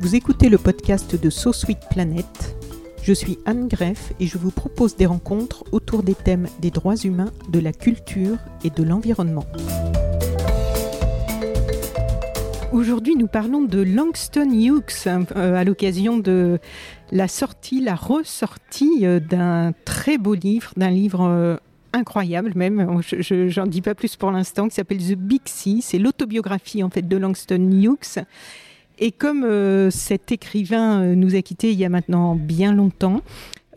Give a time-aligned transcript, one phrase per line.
[0.00, 2.26] Vous écoutez le podcast de So Sweet Planet.
[3.02, 6.96] Je suis Anne Greff et je vous propose des rencontres autour des thèmes des droits
[6.96, 9.46] humains, de la culture et de l'environnement.
[12.72, 16.60] Aujourd'hui, nous parlons de Langston Hughes euh, à l'occasion de
[17.10, 21.56] la sortie, la ressortie euh, d'un très beau livre, d'un livre euh,
[21.92, 25.80] incroyable même, je n'en dis pas plus pour l'instant, qui s'appelle The Big Sea.
[25.82, 28.24] C'est l'autobiographie en fait de Langston Hughes.
[28.98, 33.22] Et comme cet écrivain nous a quittés il y a maintenant bien longtemps,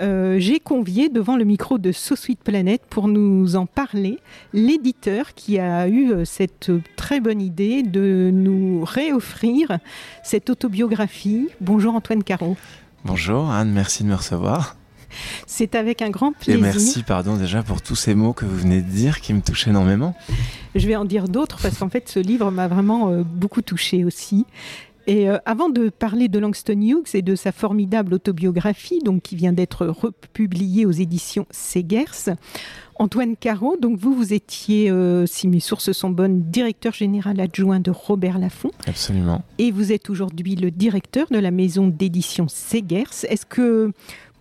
[0.01, 4.17] euh, j'ai convié devant le micro de So Sweet Planet pour nous en parler
[4.51, 9.77] l'éditeur qui a eu euh, cette très bonne idée de nous réoffrir
[10.23, 11.49] cette autobiographie.
[11.61, 12.57] Bonjour Antoine Caro.
[13.05, 14.77] Bonjour Anne, merci de me recevoir.
[15.45, 16.55] C'est avec un grand plaisir.
[16.55, 19.41] Et merci, pardon, déjà pour tous ces mots que vous venez de dire qui me
[19.41, 20.15] touchent énormément.
[20.73, 24.05] Je vais en dire d'autres parce qu'en fait, ce livre m'a vraiment euh, beaucoup touché
[24.05, 24.45] aussi.
[25.07, 29.35] Et euh, avant de parler de Langston Hughes et de sa formidable autobiographie, donc qui
[29.35, 32.35] vient d'être republiée aux éditions Segers,
[32.95, 37.79] Antoine Caro, donc vous, vous étiez, euh, si mes sources sont bonnes, directeur général adjoint
[37.79, 38.71] de Robert Laffont.
[38.87, 39.43] Absolument.
[39.57, 43.25] Et vous êtes aujourd'hui le directeur de la maison d'édition Segers.
[43.27, 43.91] Est-ce que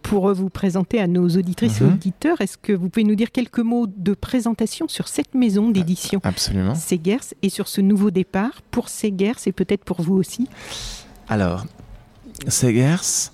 [0.03, 1.95] pour vous présenter à nos auditrices et mhm.
[1.95, 6.21] auditeurs, est-ce que vous pouvez nous dire quelques mots de présentation sur cette maison d'édition
[6.25, 6.75] Absolument.
[6.75, 10.49] Segers et sur ce nouveau départ pour Segers et peut-être pour vous aussi
[11.29, 11.65] Alors,
[12.49, 13.31] Segers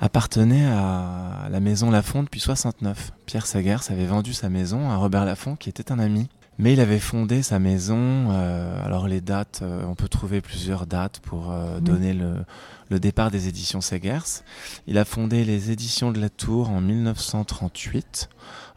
[0.00, 3.12] appartenait à la maison Lafont depuis 69.
[3.26, 6.28] Pierre Segers avait vendu sa maison à Robert Laffont qui était un ami.
[6.58, 8.28] Mais il avait fondé sa maison.
[8.30, 12.34] Euh, alors les dates, euh, on peut trouver plusieurs dates pour euh, donner le,
[12.92, 14.42] le, départ des éditions Segers.
[14.86, 18.28] Il a fondé les éditions de la Tour en 1938,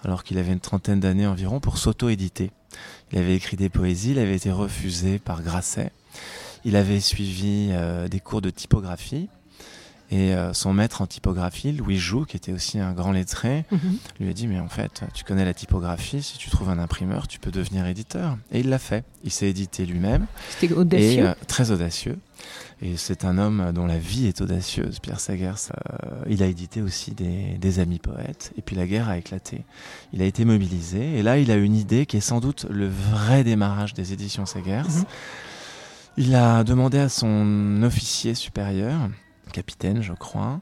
[0.03, 2.52] alors qu'il avait une trentaine d'années environ, pour s'auto-éditer.
[3.12, 5.92] Il avait écrit des poésies, il avait été refusé par Grasset.
[6.64, 7.72] Il avait suivi
[8.09, 9.30] des cours de typographie.
[10.12, 13.97] Et euh, son maître en typographie, Louis Joux, qui était aussi un grand lettré, mhm.
[14.20, 17.28] lui a dit Mais en fait, tu connais la typographie, si tu trouves un imprimeur,
[17.28, 18.38] tu peux devenir éditeur.
[18.52, 19.03] Et il l'a fait.
[19.24, 20.28] Il s'est édité lui-même.
[20.50, 21.24] C'était audacieux.
[21.24, 22.20] Et, euh, très audacieux.
[22.81, 25.72] Et c'est un homme dont la vie est audacieuse, Pierre Sagers.
[25.72, 28.52] Euh, il a édité aussi des, amis poètes.
[28.58, 29.62] Et puis la guerre a éclaté.
[30.13, 31.18] Il a été mobilisé.
[31.18, 34.46] Et là, il a une idée qui est sans doute le vrai démarrage des éditions
[34.46, 34.84] Sagers.
[34.84, 35.06] Mhm.
[36.18, 39.09] Il a demandé à son officier supérieur,
[39.52, 40.59] capitaine, je crois,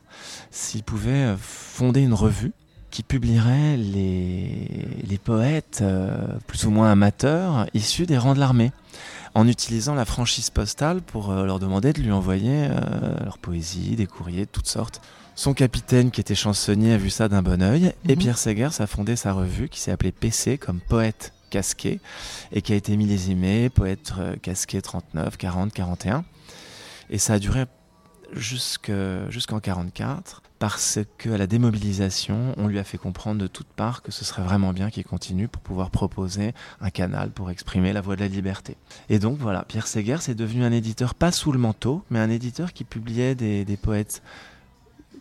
[0.52, 2.53] s'il pouvait euh, fonder une revue
[2.91, 4.68] qui publierait les,
[5.07, 8.72] les poètes euh, plus ou moins amateurs issus des rangs de l'armée,
[9.36, 12.68] en utilisant la franchise postale pour euh, leur demander de lui envoyer
[13.24, 15.02] leur poésie, des courriers de toutes sortes.
[15.36, 18.20] Son capitaine, qui était chansonnier, a vu ça d'un bon oeil, et mhm.
[18.20, 22.00] Pierre Segers a fondé sa revue qui s'est appelée PC comme poète casqué,
[22.52, 26.24] et qui a été millésimée, poète casqué 39, 40, 41.
[27.10, 27.66] Et ça a duré
[28.34, 34.13] jusqu'en 44 parce qu'à la démobilisation, on lui a fait comprendre de toutes parts que
[34.13, 38.16] ce serait vraiment bien qu'il continue pour pouvoir proposer un canal pour exprimer la voix
[38.16, 38.78] de la liberté.
[39.09, 42.29] Et donc voilà, Pierre Segers est devenu un éditeur pas sous le manteau, mais un
[42.29, 44.23] éditeur qui publiait des poètes,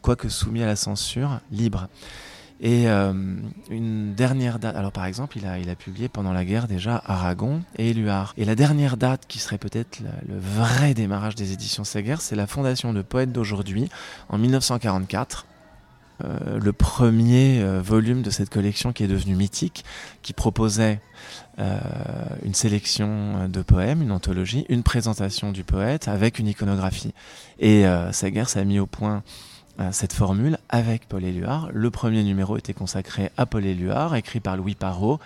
[0.00, 1.88] quoique soumis à la censure, libres.
[2.62, 3.12] Et euh,
[3.70, 7.02] une dernière date, alors par exemple, il a, il a publié pendant la guerre déjà
[7.04, 8.34] Aragon et Éluard.
[8.36, 12.46] Et la dernière date qui serait peut-être le, vrai démarrage des éditions Seger, c'est la
[12.46, 13.90] fondation de Poètes d'aujourd'hui
[14.28, 15.46] en 1944.
[16.24, 19.84] Euh, le premier euh, volume de cette collection qui est devenue mythique,
[20.22, 21.00] qui proposait
[21.58, 21.78] euh,
[22.44, 27.12] une sélection de poèmes, une anthologie, une présentation du poète avec une iconographie.
[27.58, 29.22] Et euh, Sagers a mis au point
[29.90, 31.70] cette formule avec Paul Éluard.
[31.72, 35.18] Le premier numéro était consacré à Paul Éluard, écrit par Louis Parot.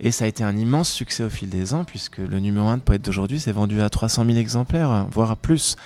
[0.00, 2.78] Et ça a été un immense succès au fil des ans, puisque le numéro 1
[2.78, 5.76] de Poète d'aujourd'hui s'est vendu à 300 000 exemplaires, voire plus.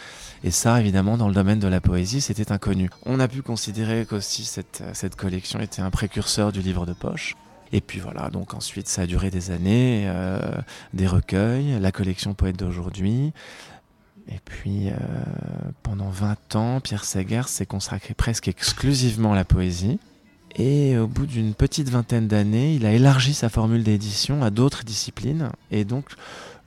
[0.44, 2.90] Et ça, évidemment, dans le domaine de la poésie, c'était inconnu.
[3.04, 7.34] On a pu considérer qu'aussi cette, cette collection était un précurseur du livre de poche.
[7.72, 10.38] Et puis voilà, donc ensuite ça a duré des années, euh,
[10.94, 13.32] des recueils, la collection Poète d'aujourd'hui.
[14.30, 14.92] Et puis euh,
[15.82, 19.98] pendant 20 ans, Pierre Seger s'est consacré presque exclusivement à la poésie.
[20.56, 24.84] Et au bout d'une petite vingtaine d'années, il a élargi sa formule d'édition à d'autres
[24.84, 25.50] disciplines.
[25.70, 26.06] Et donc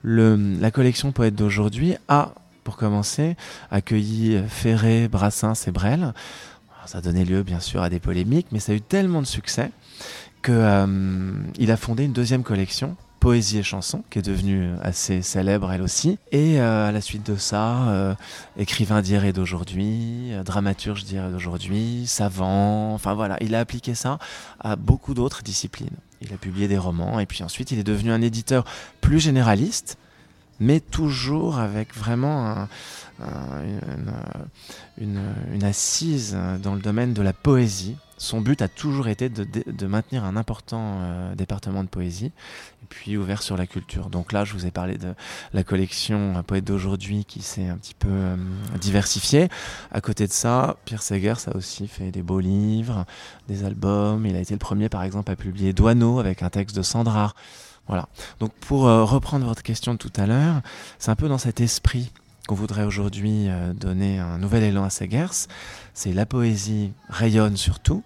[0.04, 3.36] la collection Poète d'aujourd'hui a, pour commencer,
[3.70, 6.14] accueilli Ferré, Brassens et Brel.
[6.86, 9.26] Ça a donné lieu bien sûr à des polémiques, mais ça a eu tellement de
[9.26, 9.70] succès
[10.42, 15.70] qu'il euh, a fondé une deuxième collection, Poésie et chansons, qui est devenue assez célèbre
[15.70, 16.18] elle aussi.
[16.32, 18.14] Et euh, à la suite de ça, euh,
[18.56, 24.18] écrivain d'hier d'aujourd'hui, dramaturge d'hier d'aujourd'hui, savant, enfin voilà, il a appliqué ça
[24.58, 25.94] à beaucoup d'autres disciplines.
[26.20, 28.64] Il a publié des romans et puis ensuite il est devenu un éditeur
[29.00, 29.98] plus généraliste,
[30.58, 32.66] mais toujours avec vraiment
[34.98, 40.24] une, assise dans le domaine de la poésie son but a toujours été de, maintenir
[40.24, 42.26] un important euh, département de poésie
[42.82, 44.10] et puis ouvert sur la culture.
[44.10, 45.12] Donc là, je vous ai parlé de
[45.52, 48.36] la collection Un poète d'aujourd'hui qui s'est un petit peu euh,
[48.80, 49.48] diversifiée.
[49.90, 53.06] À côté de ça, Pierre Segers a aussi fait des beaux livres,
[53.48, 54.24] des albums.
[54.24, 57.34] Il a été le premier, par exemple, à publier Douaneau avec un texte de Sandra.
[57.88, 58.08] Voilà.
[58.38, 60.62] Donc pour euh, reprendre votre question de tout à l'heure,
[61.00, 62.12] c'est un peu dans cet esprit
[62.46, 65.46] qu'on voudrait aujourd'hui donner un nouvel élan à Segers.
[65.94, 68.02] C'est la poésie rayonne surtout,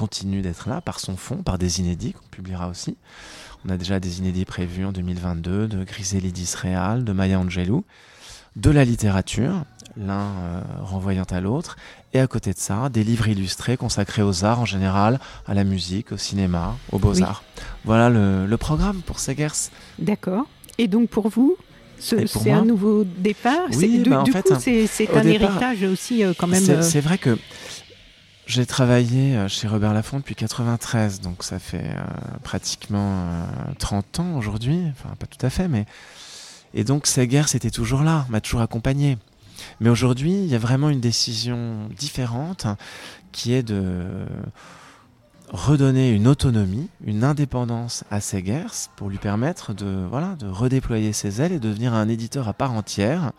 [0.00, 2.96] continue d'être là par son fond, par des inédits qu'on publiera aussi.
[3.66, 7.84] On a déjà des inédits prévus en 2022 de Griselidis Real, de Maya Angelou,
[8.56, 9.66] de la littérature,
[9.98, 11.76] l'un euh, renvoyant à l'autre,
[12.14, 15.64] et à côté de ça, des livres illustrés consacrés aux arts en général, à la
[15.64, 17.44] musique, au cinéma, aux beaux-arts.
[17.84, 19.68] Voilà le, programme pour Segers.
[19.98, 20.46] D'accord.
[20.78, 21.58] Et donc pour vous
[22.00, 23.66] c'est un nouveau départ?
[23.74, 26.62] Oui, du, bah, coup, c'est un héritage aussi euh, quand même.
[26.80, 27.36] C'est euh, vrai que
[28.50, 32.02] j'ai travaillé euh, chez Robert Laffont depuis 93, donc ça fait euh,
[32.42, 33.24] pratiquement
[33.78, 35.86] 30 euh, ans aujourd'hui, enfin pas tout à fait, mais...
[36.74, 39.18] Et donc Seger, c'était toujours là, m'a toujours accompagné.
[39.80, 42.66] Mais aujourd'hui, il y a vraiment une décision différente
[43.32, 44.04] qui est de
[45.48, 51.42] redonner une autonomie, une indépendance à Segers pour lui permettre de, voilà, de redéployer ses
[51.42, 53.32] ailes et de devenir un éditeur à part entière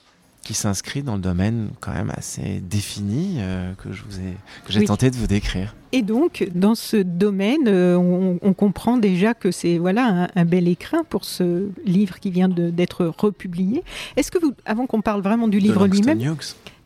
[0.44, 4.36] qui s'inscrit dans le domaine quand même assez défini euh, que je vous ai
[4.66, 5.76] que j'ai tenté de vous décrire.
[5.92, 11.04] Et donc dans ce domaine, euh, on, comprend déjà que c'est voilà un, bel écrin
[11.04, 13.84] pour ce livre qui vient d'être republié.
[14.18, 16.36] Est-ce que vous, avant qu'on parle vraiment du livre lui-même,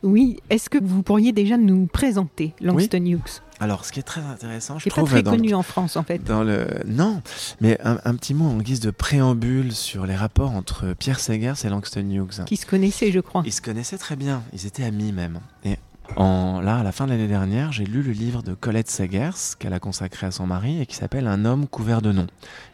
[0.03, 3.41] oui, est-ce que vous pourriez déjà nous présenter Langston Hughes?
[3.59, 5.05] Alors, ce qui est très intéressant, je trouve.
[5.05, 6.23] Pas très connu en France, en fait.
[6.23, 7.21] Dans le non,
[7.61, 11.69] mais un, petit mot en guise de préambule sur les rapports entre Pierre Segers et
[11.69, 12.43] Langston Hughes.
[12.45, 13.43] Qui se connaissaient, je crois.
[13.45, 14.43] Ils se connaissaient très bien.
[14.53, 15.39] Ils étaient amis même.
[15.63, 15.77] Et
[16.17, 19.55] en, là, à la fin de l'année dernière, j'ai lu le livre de Colette Segers
[19.57, 22.27] qu'elle a consacré à son mari et qui s'appelle Un homme couvert de noms.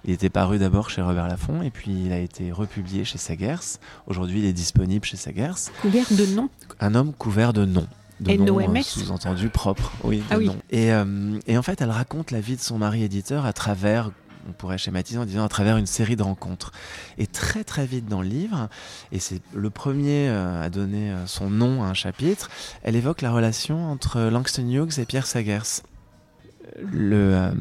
[0.04, 3.78] Il était paru d'abord chez Robert Laffont et puis il a été republié chez Segers.
[4.08, 5.72] Aujourd'hui, il est disponible chez Segers.
[5.82, 6.50] Couvert de noms?
[6.80, 7.88] Un homme couvert de noms
[8.22, 9.92] de euh, sous-entendu propre.
[10.04, 10.52] Oui, ah oui.
[10.70, 14.12] Et, euh, et, en fait, elle raconte la vie de son mari éditeur à travers
[14.50, 16.72] on pourrait schématiser en disant à travers une série de rencontres.
[17.20, 18.70] Et très très vite dans le livre,
[19.12, 22.50] et c'est le premier euh, à donner son nom à un chapitre,
[22.82, 25.84] elle évoque la relation entre Langston Hughes et Pierre Sagers.
[26.92, 27.52] Le,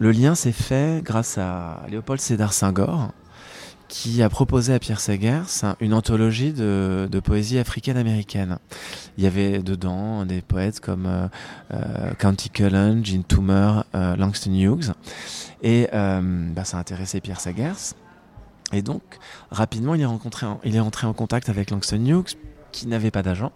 [0.00, 3.12] le lien s'est fait grâce à Léopold Sédar Senghor,
[3.88, 5.42] qui a proposé à Pierre Segers
[5.80, 8.58] une anthologie de, poésie africaine-américaine.
[9.16, 11.28] Il y avait dedans des poètes comme euh,
[11.72, 14.92] euh County Cullen, Jean Toomer, euh, Langston Hughes.
[15.62, 16.20] Et euh,
[16.52, 17.94] bah, ça a intéressé Pierre Segers.
[18.72, 19.02] Et donc,
[19.50, 22.36] rapidement, il est, rencontré est entré en contact avec Langston Hughes,
[22.72, 23.52] qui n'avait pas d'agent,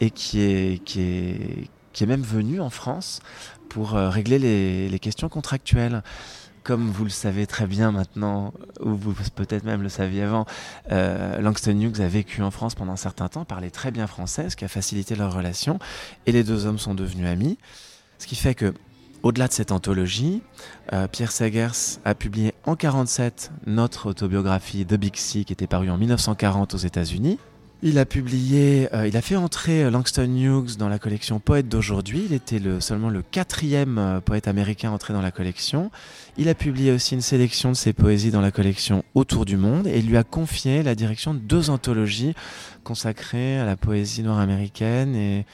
[0.00, 3.20] et qui est, même venu en France
[3.68, 4.38] pour régler
[4.88, 6.02] les questions contractuelles
[6.62, 10.46] comme vous le savez très bien maintenant, ou vous peut-être même le saviez avant,
[10.90, 14.50] euh, Langston Hughes a vécu en France pendant un certain temps, parlait très bien français,
[14.50, 15.78] ce qui a facilité leur relation,
[16.26, 17.58] et les deux hommes sont devenus amis.
[18.18, 18.74] Ce qui fait que,
[19.22, 20.42] au-delà de cette anthologie,
[20.92, 25.98] euh, Pierre Sagers a publié en 1947 notre autobiographie The Big qui était parue en
[25.98, 27.38] 1940 aux États-Unis.
[27.84, 32.22] Il a publié, euh, il a fait entrer Langston Hughes dans la collection Poète d'aujourd'hui.
[32.26, 35.90] Il était le, seulement le quatrième euh, poète américain entré dans la collection.
[36.36, 39.88] Il a publié aussi une sélection de ses poésies dans la collection Autour du monde
[39.88, 42.34] et il lui a confié la direction de deux anthologies
[42.84, 45.44] consacrées à la poésie noire américaine et,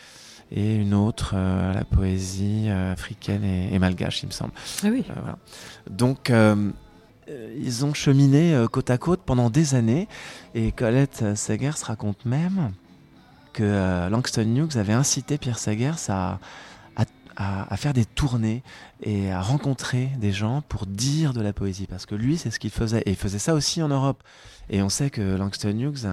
[0.52, 4.52] et une autre euh, à la poésie africaine et, malgache, il me semble.
[4.85, 5.02] Ah oui.
[5.06, 5.38] Voilà.
[5.88, 6.70] Donc euh,
[7.56, 10.08] ils ont cheminé euh, côte à côte pendant des années.
[10.54, 12.73] Et Colette Segers raconte même
[13.52, 16.38] que euh, Langston Hughes avait incité Pierre Sagers à,
[17.40, 18.64] à, faire des tournées
[19.00, 21.87] et à rencontrer des gens pour dire de la poésie.
[21.87, 23.02] Parce que lui, c'est ce qu'il faisait.
[23.07, 24.25] Et il faisait ça aussi en Europe.
[24.71, 26.09] Et on sait que Langston Hughes,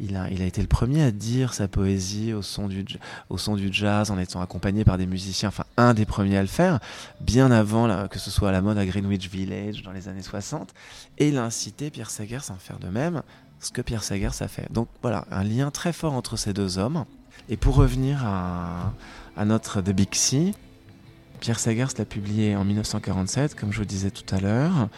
[0.00, 2.84] il a, il a été le premier à dire sa poésie au son, du,
[3.30, 6.42] au son du jazz en étant accompagné par des musiciens, enfin un des premiers à
[6.42, 6.78] le faire,
[7.20, 10.72] bien avant que ce soit à la mode à Greenwich Village dans les années 60.
[11.18, 13.22] Et il a incité Pierre Sagers à en faire de même,
[13.60, 14.70] ce que Pierre Sagers a fait.
[14.70, 17.06] Donc voilà, un lien très fort entre ces deux hommes.
[17.48, 18.92] Et pour revenir à,
[19.36, 20.54] à notre The Big Sea,
[21.40, 24.88] Pierre Sagers l'a publié en 1947, comme je vous disais tout à l'heure.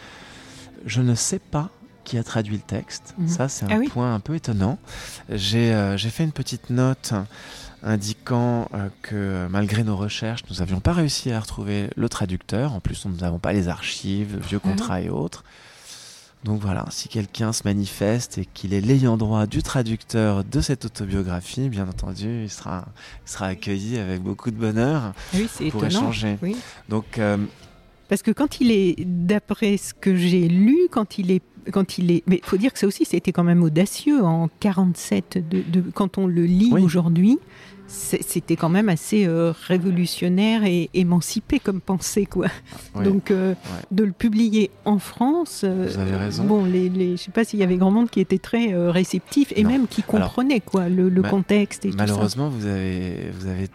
[0.85, 1.69] Je ne sais pas
[2.03, 3.13] qui a traduit le texte.
[3.17, 3.27] Mhm.
[3.27, 4.79] Ça, c'est un ah point un peu étonnant.
[5.29, 7.13] Euh, j'ai fait une petite note
[7.83, 12.73] indiquant euh, que malgré nos recherches, nous n'avions pas réussi à retrouver le traducteur.
[12.73, 14.71] En plus, nous n'avons pas les archives, vieux mhm.
[14.71, 15.43] contrat et autres.
[16.45, 20.85] Donc voilà, si quelqu'un se manifeste et qu'il est l'ayant droit du traducteur de cette
[20.85, 22.85] autobiographie, bien entendu, il sera,
[23.25, 26.11] sera accueilli avec beaucoup de bonheur oui, pour étonnant.
[26.11, 26.37] échanger.
[26.87, 27.37] Donc, euh,
[28.09, 32.11] Parce que quand il est, d'après ce que j'ai lu, quand il est quand il
[32.11, 35.37] est, mais faut dire que ça aussi, c'était quand même audacieux en 47.
[35.49, 37.37] De, quand on le lit aujourd'hui,
[37.87, 42.47] c'était quand même assez euh, révolutionnaire et émancipé comme pensée, quoi.
[43.03, 43.55] Donc, euh,
[43.91, 46.43] de le publier en France, euh, vous avez raison.
[46.43, 49.53] bon, les, les, je sais pas s'il y avait grand monde qui était très réceptif
[49.55, 53.67] et même qui comprenait quoi le, contexte et Malheureusement, vous avez vous avez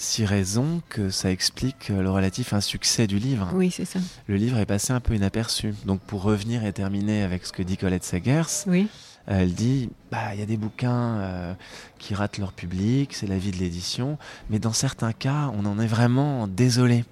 [0.00, 3.50] si raison que ça explique le relatif insuccès du livre.
[3.54, 3.98] Oui, c'est ça.
[4.26, 5.74] Le livre est passé un peu inaperçu.
[5.84, 8.64] Donc, pour revenir et terminer avec ce que dit Colette Segers.
[8.66, 8.88] Oui
[9.26, 11.54] elle dit bah il y a des bouquins euh,
[11.98, 15.78] qui ratent leur public, c'est la vie de l'édition, mais dans certains cas, on en
[15.78, 17.04] est vraiment désolé.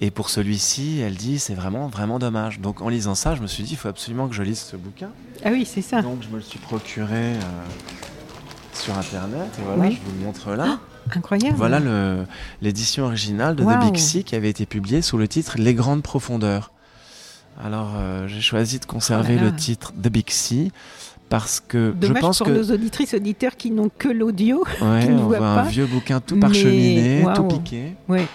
[0.00, 2.60] Et pour celui-ci, elle dit c'est vraiment vraiment dommage.
[2.60, 4.76] Donc en lisant ça, je me suis dit il faut absolument que je lise ce
[4.76, 5.10] bouquin.
[5.44, 6.02] Ah oui, c'est ça.
[6.02, 7.62] Donc je me le suis procuré euh,
[8.76, 10.78] sur internet et voilà, je vous le montre là.
[10.78, 11.56] Ah, incroyable.
[11.56, 11.80] Voilà
[12.62, 16.02] l'édition originale de The Big Sea qui avait été publiée sous le titre Les grandes
[16.02, 16.72] profondeurs.
[17.62, 20.70] Alors euh, j'ai choisi de conserver oh le titre The Big Sea
[21.28, 25.20] parce que je pense pour que nos auditrices auditeurs qui n'ont que l'audio, qui ne
[25.20, 25.62] voient pas.
[25.62, 28.26] un vieux bouquin tout parcheminé, tout piqué, ouais.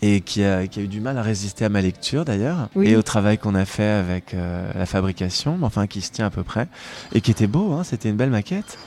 [0.00, 2.96] et qui a, qui a, eu du mal à résister à ma lecture d'ailleurs, et
[2.96, 6.42] au travail qu'on a fait avec euh, la fabrication, enfin qui se tient à peu
[6.42, 6.66] près,
[7.12, 8.78] et qui était beau, hein, c'était une belle maquette.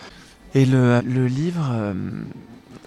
[0.56, 1.94] Et le, le livre, euh,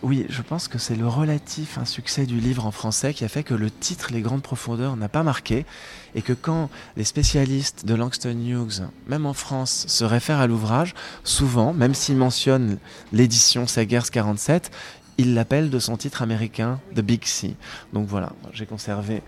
[0.03, 3.43] oui, je pense que c'est le relatif insuccès du livre en français qui a fait
[3.43, 5.67] que le titre Les Grandes Profondeurs n'a pas marqué
[6.15, 10.95] et que quand les spécialistes de Langston Hughes, même en France, se réfèrent à l'ouvrage,
[11.25, 12.79] souvent, même s'ils mentionnent
[13.13, 14.71] l'édition Sagers 47,
[15.19, 17.57] ils l'appellent de son titre américain The Big Sea.
[17.93, 19.23] Donc voilà, j'ai conservé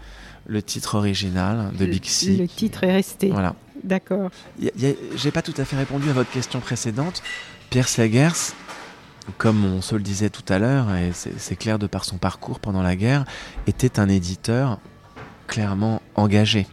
[0.46, 2.36] le titre original de Big Sea.
[2.36, 3.30] Le titre est resté.
[3.30, 3.54] Voilà.
[3.84, 4.30] D'accord.
[4.60, 7.22] J'ai pas tout à fait répondu à votre question précédente.
[7.70, 8.54] Pierre Sagers,
[9.36, 12.60] comme on se le disait tout à l'heure, et c'est clair de par son parcours
[12.60, 13.26] pendant la guerre,
[13.66, 14.78] était un éditeur
[15.46, 16.66] clairement engagé.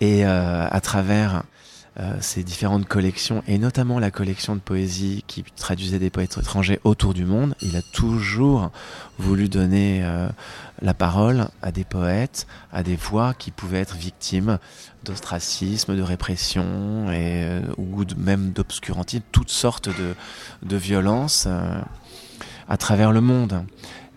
[0.00, 1.42] Et euh, à travers
[1.98, 6.78] euh, ses différentes collections, et notamment la collection de poésie qui traduisait des poètes étrangers
[6.84, 8.70] autour du monde, il a toujours
[9.18, 10.28] voulu donner euh,
[10.82, 14.58] la parole à des poètes, à des voix qui pouvaient être victimes
[15.04, 20.14] d'ostracisme, de répression et, euh, ou même d'obscurantisme, toutes sortes de,
[20.68, 21.48] de violences
[22.68, 23.64] à travers le monde.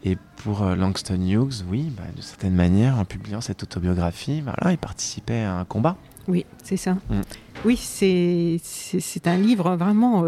[0.03, 4.77] Et pour Langston Hughes, oui, bah, de certaine manière, en publiant cette autobiographie, voilà, il
[4.77, 5.95] participait à un combat.
[6.29, 6.93] Oui, c'est ça.
[7.09, 7.21] Mm.
[7.65, 10.23] Oui, c'est un livre vraiment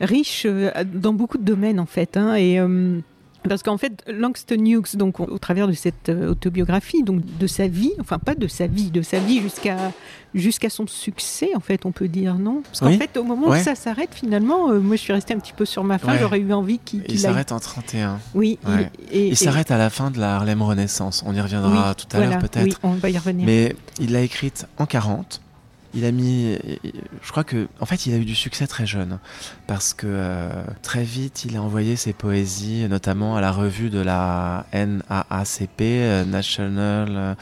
[0.00, 2.16] riche dans beaucoup de domaines en fait.
[2.16, 2.60] Hein, et
[3.48, 7.66] parce qu'en fait, Langston Hughes, donc au, travers de cette euh, autobiographie, donc de sa
[7.66, 9.92] vie, enfin pas de sa vie, de sa vie jusqu'à
[10.34, 12.62] jusqu'à son succès, en fait, on peut dire non?
[12.62, 15.38] Parce qu'en fait, au moment où ça s'arrête, finalement, euh, moi je suis restée un
[15.38, 16.16] petit peu sur ma fin.
[16.18, 17.04] J'aurais eu envie qu'il.
[17.08, 18.18] il s'arrête en 31.
[18.34, 18.58] Oui.
[19.10, 21.22] Et, il s'arrête à la fin de la Harlem Renaissance.
[21.26, 22.64] On y reviendra tout à l'heure peut-être.
[22.64, 23.46] Oui, on va y revenir.
[23.46, 25.40] Mais il l'a écrite en 40
[25.94, 26.58] il a mis,
[27.22, 29.18] je crois que, en fait, il a eu du succès très jeune
[29.66, 30.50] parce que euh,
[30.82, 36.24] très vite, il a envoyé ses poésies, notamment à la revue de la NAACP, euh,
[36.24, 37.36] National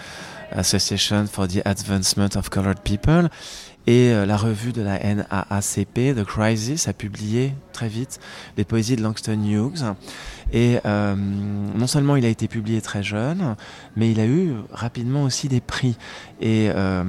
[0.52, 3.28] Association for the Advancement of Colored People.
[3.87, 8.21] Et euh, la revue de la NAACP, The Crisis, a publié très vite
[8.57, 9.85] les poésies de Langston Hughes.
[10.53, 13.57] Et euh, non seulement il a été publié très jeune,
[13.97, 15.97] mais il a eu rapidement aussi des prix.
[16.41, 17.05] Et euh,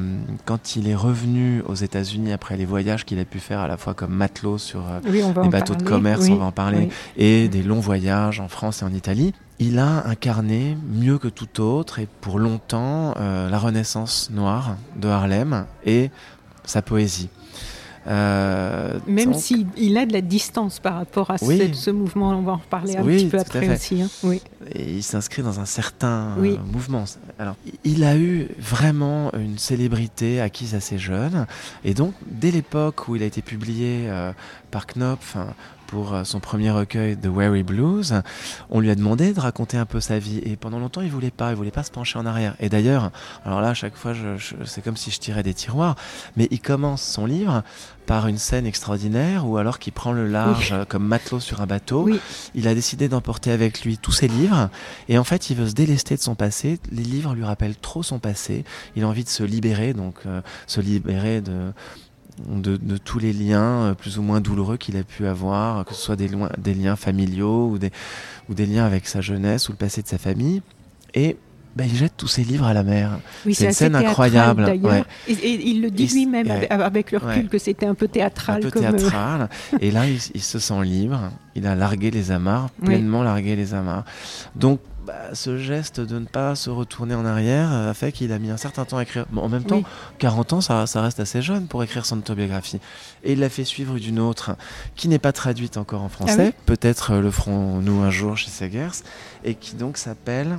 [0.46, 3.78] quand il est revenu aux États-Unis après les voyages qu'il a pu faire à la
[3.78, 7.80] fois comme matelot sur des bateaux de commerce, on va en parler, et des longs
[7.80, 12.40] voyages en France et en Italie, il a incarné mieux que tout autre et pour
[12.40, 16.12] longtemps la Renaissance noire de Harlem et
[16.72, 17.30] sa poésie.
[18.08, 22.58] Euh, Même s'il a de la distance par rapport à ce mouvement, on va en
[22.58, 24.02] reparler un petit peu après aussi.
[24.02, 24.10] Hein.
[24.24, 24.42] Oui.
[24.74, 26.36] Et il s'inscrit dans un certain
[26.72, 27.06] mouvement.
[27.38, 31.46] Alors, il a eu vraiment une célébrité acquise assez jeune.
[31.84, 34.10] Et donc, dès l'époque où il a été publié
[34.72, 35.38] par Knopf,
[35.92, 38.22] pour euh, son premier recueil The Weary Blues,
[38.70, 41.32] on lui a demandé de raconter un peu sa vie et pendant longtemps il voulait
[41.32, 42.56] pas, il voulait pas se pencher en arrière.
[42.62, 43.12] Et d'ailleurs,
[43.46, 45.98] alors là à chaque fois je, c'est comme si je tirais des tiroirs,
[46.38, 47.62] mais il commence son livre
[48.06, 52.10] par une scène extraordinaire où alors qu'il prend le large comme matelot sur un bateau,
[52.56, 54.70] il a décidé d'emporter avec lui tous ses livres
[55.10, 56.80] et en fait il veut se délester de son passé.
[56.90, 58.64] Les livres lui rappellent trop son passé.
[58.96, 61.74] Il a envie de se libérer, donc euh, se libérer de
[62.48, 66.02] de, tous les liens euh, plus ou moins douloureux qu'il a pu avoir, que ce
[66.02, 67.92] soit des, des liens familiaux ou des,
[68.50, 70.62] ou des liens avec sa jeunesse ou le passé de sa famille.
[71.14, 71.38] Et
[71.76, 73.20] ben, il jette tous ses livres à la mer.
[73.50, 74.70] c'est une scène incroyable.
[75.28, 78.58] Et, il le dit lui-même avec le recul que c'était un peu théâtral.
[78.58, 79.50] Un peu euh, théâtral.
[79.80, 81.32] et là, il, il, se sent libre.
[81.56, 84.04] Il a largué les amarres, pleinement largué les amarres.
[84.56, 88.40] Donc bah, ce geste de ne pas se retourner en arrière a fait qu'il a
[88.40, 89.26] mis un certain temps à écrire.
[89.36, 89.84] en même temps,
[90.20, 92.80] 40 ans, ça, reste assez jeune pour écrire son autobiographie.
[93.24, 94.56] Et il l'a fait suivre d'une autre
[94.96, 96.54] qui n'est pas traduite encore en ah français.
[96.66, 99.04] Peut-être euh, le ferons-nous un jour chez Segers.
[99.44, 100.58] Et qui donc s'appelle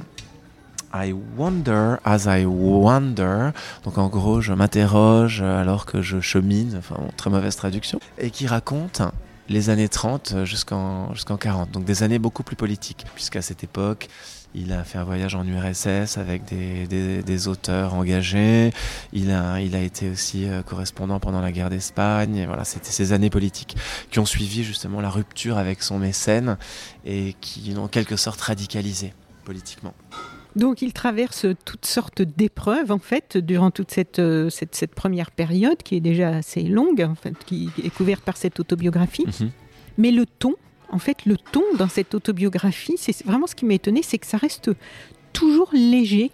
[0.94, 3.50] I wonder as I wonder.
[3.84, 6.74] Donc en gros, je m'interroge alors que je chemine.
[6.78, 8.00] Enfin, très mauvaise traduction.
[8.18, 9.02] Et qui raconte
[9.48, 11.70] les années 30 jusqu'en jusqu'en 40.
[11.70, 14.08] Donc des années beaucoup plus politiques, puisqu'à cette époque,
[14.54, 16.86] il a fait un voyage en URSS avec des,
[17.22, 18.70] des, auteurs engagés.
[19.12, 22.44] Il a, il a été aussi euh, correspondant pendant la guerre d'Espagne.
[22.46, 23.76] Voilà, c'était ces années politiques
[24.10, 26.58] qui ont suivi justement la rupture avec son mécène
[27.06, 29.94] et qui l'ont en quelque sorte radicalisé politiquement.
[30.56, 35.30] Donc il traverse toutes sortes d'épreuves en fait durant toute cette, euh, cette, cette, première
[35.30, 39.24] période qui est déjà assez longue, en fait, qui est couverte par cette autobiographie.
[39.40, 39.50] Mhm.
[39.98, 40.54] Mais le ton,
[40.90, 44.26] en fait, le ton dans cette autobiographie, c'est vraiment ce qui m'a étonné, c'est que
[44.26, 44.70] ça reste
[45.32, 46.30] toujours léger,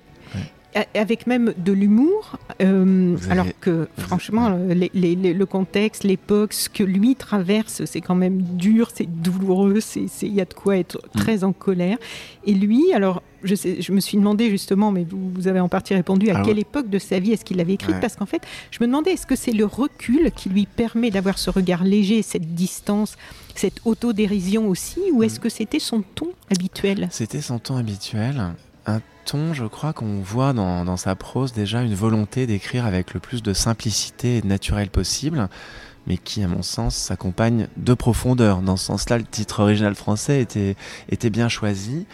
[0.95, 7.85] avec même de l'humour, euh, alors que franchement, le contexte, l'époque, ce que lui traverse,
[7.85, 11.19] c'est quand même dur, c'est douloureux, il y a de quoi être mm.
[11.19, 11.99] très en colère.
[12.45, 15.95] Et lui, alors, je, sais, je me suis demandé justement, mais vous, avez en partie
[15.95, 18.79] répondu, à quelle époque de sa vie est-ce qu'il l'avait écrite Parce qu'en fait, je
[18.81, 22.55] me demandais, est-ce que c'est le recul qui lui permet d'avoir ce regard léger, cette
[22.55, 23.17] distance,
[23.55, 25.43] cette autodérision aussi, ou est-ce mm.
[25.43, 28.55] que c'était son ton habituel C'était son ton habituel
[28.89, 33.21] un ton, je crois qu'on voit dans, sa prose déjà une volonté d'écrire avec le
[33.21, 35.49] plus de simplicité et de naturel possible,
[36.07, 38.63] mais qui, à mon sens, s'accompagne de profondeur.
[38.63, 40.77] Dans ce sens-là, le titre original français était,
[41.11, 42.07] était bien choisi.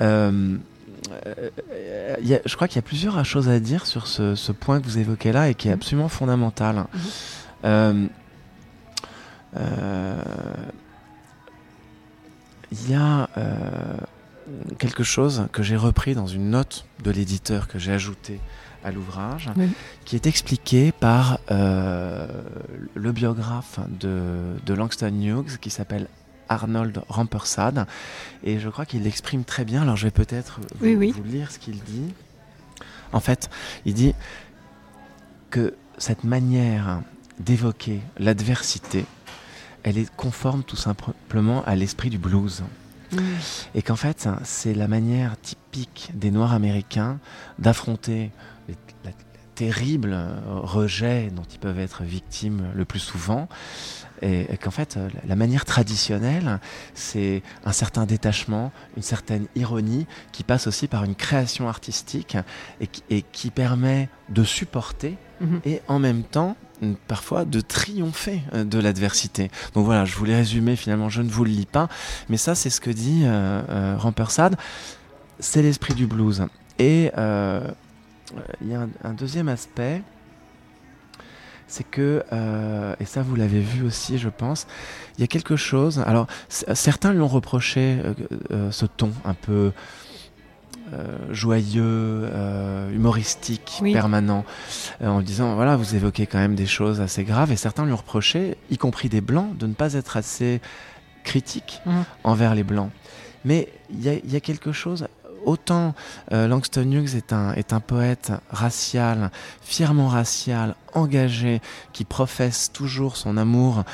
[0.00, 0.56] Euh,
[2.22, 5.32] je crois qu'il y a plusieurs choses à dire sur ce, point que vous évoquez
[5.32, 6.76] là et qui est absolument fondamental.
[6.76, 6.86] Mhm.
[7.64, 8.06] Euh,
[9.56, 10.22] euh,
[12.72, 13.28] il y a
[14.78, 18.40] quelque chose que j'ai repris dans une note de l'éditeur que j'ai ajouté
[18.84, 19.50] à l'ouvrage,
[20.04, 22.26] qui est expliqué par euh,
[22.94, 26.06] le biographe de, Langston Hughes qui s'appelle
[26.50, 27.86] Arnold Rampersad.
[28.44, 29.82] Et je crois qu'il l'exprime très bien.
[29.82, 32.12] Alors je vais peut-être vous, vous, lire ce qu'il dit.
[33.12, 33.48] En fait,
[33.86, 34.14] il dit
[35.48, 37.00] que cette manière
[37.38, 39.06] d'évoquer l'adversité,
[39.82, 42.62] elle est conforme tout simplement à l'esprit du blues.
[43.74, 47.18] Et qu'en fait, c'est la manière typique des Noirs américains
[47.58, 48.30] d'affronter
[48.68, 48.74] le
[49.54, 53.48] terrible rejet dont ils peuvent être victimes le plus souvent.
[54.22, 56.60] Et, qu'en fait, la manière traditionnelle,
[56.94, 62.36] c'est un certain détachement, une certaine ironie qui passe aussi par une création artistique
[63.08, 65.60] et qui, permet de supporter mm-hmm.
[65.64, 66.56] et en même temps
[67.08, 69.50] parfois de triompher euh, de l'adversité.
[69.74, 71.88] Donc voilà, je voulais résumer finalement, je ne vous le lis pas,
[72.28, 74.56] mais ça c'est ce que dit euh, euh Rampersad,
[75.38, 76.46] c'est l'esprit du blues.
[76.78, 77.70] Et euh,
[78.60, 80.02] il y a un, deuxième aspect,
[81.66, 82.24] c'est que,
[83.00, 84.66] et ça vous l'avez vu aussi je pense,
[85.16, 88.00] il y a quelque chose, alors certains lui ont reproché
[88.70, 89.72] ce ton un peu
[90.92, 94.44] euh, joyeux, euh, humoristique, permanent,
[95.02, 97.92] euh, en disant voilà, vous évoquez quand même des choses assez graves, et certains lui
[97.92, 100.60] ont reproché, y compris des blancs, de ne pas être assez
[101.22, 101.92] critique mmh.
[102.24, 102.90] envers les blancs.
[103.44, 105.06] Mais il y, a quelque chose
[105.44, 105.94] autant
[106.30, 109.30] Langston Hughes est un, est un poète racial,
[109.62, 111.60] fièrement racial, engagé,
[111.92, 113.84] qui professe toujours son amour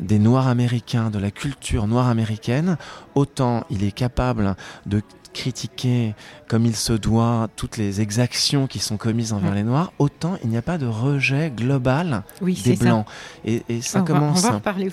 [0.00, 2.76] des Noirs américains, de la culture noire américaine,
[3.14, 4.56] autant il est capable
[4.86, 5.02] de
[5.38, 6.14] critiquer
[6.48, 10.50] comme il se doit toutes les exactions qui sont commises envers les Noirs, autant il
[10.50, 13.06] n'y a pas de rejet global des Blancs.
[13.44, 14.44] Et, ça commence,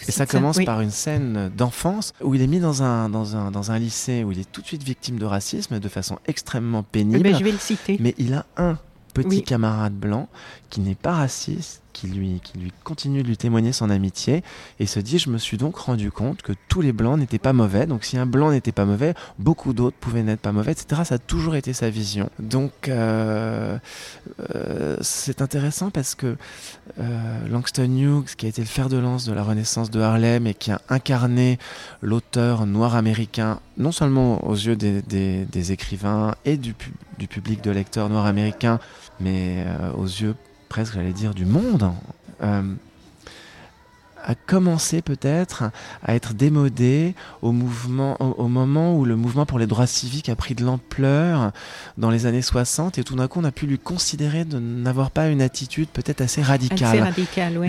[0.07, 3.51] et ça commence par une scène d'enfance où il est mis dans un, dans, un,
[3.51, 6.83] dans un lycée où il est tout de suite victime de racisme de façon extrêmement
[6.83, 7.21] pénible.
[7.21, 7.97] Eh ben, je vais le citer.
[7.99, 8.77] Mais il a un
[9.13, 10.27] petit camarade blanc
[10.69, 12.41] qui n'est pas raciste, qui lui,
[12.83, 14.43] continue de lui témoigner son amitié.
[14.79, 17.53] Et se dit je me suis donc rendu compte que tous les blancs n'étaient pas
[17.53, 17.87] mauvais.
[17.87, 21.15] Donc si un blanc n'était pas mauvais beaucoup d'autres pouvaient n'être pas mauvais etc ça
[21.15, 22.29] a toujours été sa vision.
[22.39, 23.77] Donc euh,
[24.53, 26.35] euh, c'est intéressant parce que
[26.99, 30.47] euh, Langston Hughes qui a été le fer de lance de la renaissance de Harlem
[30.47, 31.57] et qui a incarné
[32.01, 36.75] l'auteur noir américain non seulement aux yeux des, des, écrivains et du,
[37.17, 38.79] du, public de lecteurs noirs américains
[39.19, 39.65] mais
[39.97, 40.35] aux yeux
[40.75, 41.89] presque, j'allais dire, du monde,
[42.43, 42.73] euh,
[44.21, 45.63] a commencé peut-être
[46.03, 50.35] à être démodé au, mouvement, au, moment où le mouvement pour les droits civiques a
[50.35, 51.53] pris de l'ampleur
[51.97, 55.11] dans les années 60 et tout d'un coup on a pu lui considérer de n'avoir
[55.11, 57.13] pas une attitude peut-être assez radicale.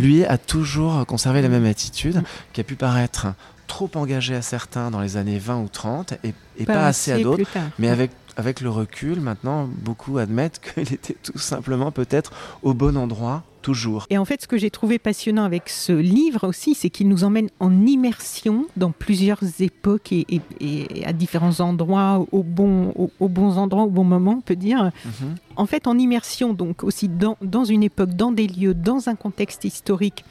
[0.01, 3.29] Lui a toujours conservé la même attitude qui a pu paraître
[3.69, 7.45] trop engagé à certains dans les années 20 ou 30 et, pas, assez à d'autres,
[7.79, 12.96] mais avec avec le recul, maintenant, beaucoup admettent qu'il était tout simplement peut-être au bon
[12.96, 14.07] endroit toujours.
[14.11, 17.25] Et en fait, ce que j'ai trouvé passionnant avec ce livre aussi, c'est qu'il nous
[17.25, 20.40] emmène en immersion dans plusieurs époques et,
[21.05, 24.92] à différents endroits, au bon, au, bons endroits, au bon moment, on peut dire.
[25.05, 25.35] Mhm.
[25.57, 29.16] En fait, en immersion, donc aussi dans, dans une époque, dans des lieux, dans un
[29.16, 30.25] contexte historique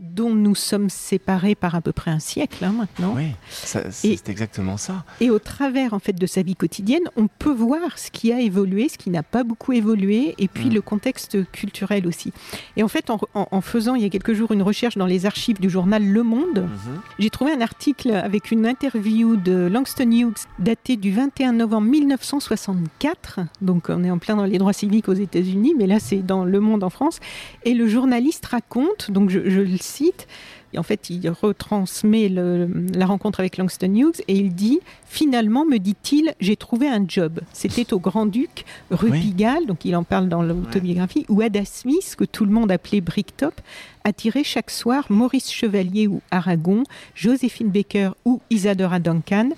[0.00, 3.14] dont nous sommes séparés par à peu près un siècle hein, maintenant.
[3.16, 5.04] Oui, c'est exactement ça.
[5.20, 8.40] Et au travers en fait de sa vie quotidienne, on peut voir ce qui a
[8.40, 10.74] évolué, ce qui n'a pas beaucoup évolué, et puis mm.
[10.74, 12.32] le contexte culturel aussi.
[12.76, 15.60] Et en fait, en, faisant il y a quelques jours une recherche dans les archives
[15.60, 17.00] du journal Le Monde, mm-hmm.
[17.18, 23.40] j'ai trouvé un article avec une interview de Langston Hughes datée du 21 novembre 1964.
[23.62, 26.44] Donc on est en plein dans les droits civiques aux États-Unis, mais là c'est dans
[26.44, 27.18] Le Monde en France.
[27.64, 30.26] Et le journaliste raconte, donc je, je le site.
[30.74, 35.78] Et en fait, il retransmet la rencontre avec Langston Hughes et il dit Finalement, me
[35.78, 37.40] dit-il, j'ai trouvé un job.
[37.54, 42.24] C'était au Grand-Duc, rue Pigalle, donc il en parle dans l'autobiographie, où Ada Smith, que
[42.24, 43.58] tout le monde appelait Bricktop,
[44.04, 46.82] attirait chaque soir Maurice Chevalier ou Aragon,
[47.14, 49.50] Joséphine Baker ou Isadora Duncan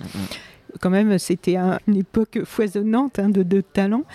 [0.79, 1.57] quand même, c'était
[1.87, 4.05] une époque foisonnante hein, de, de talents.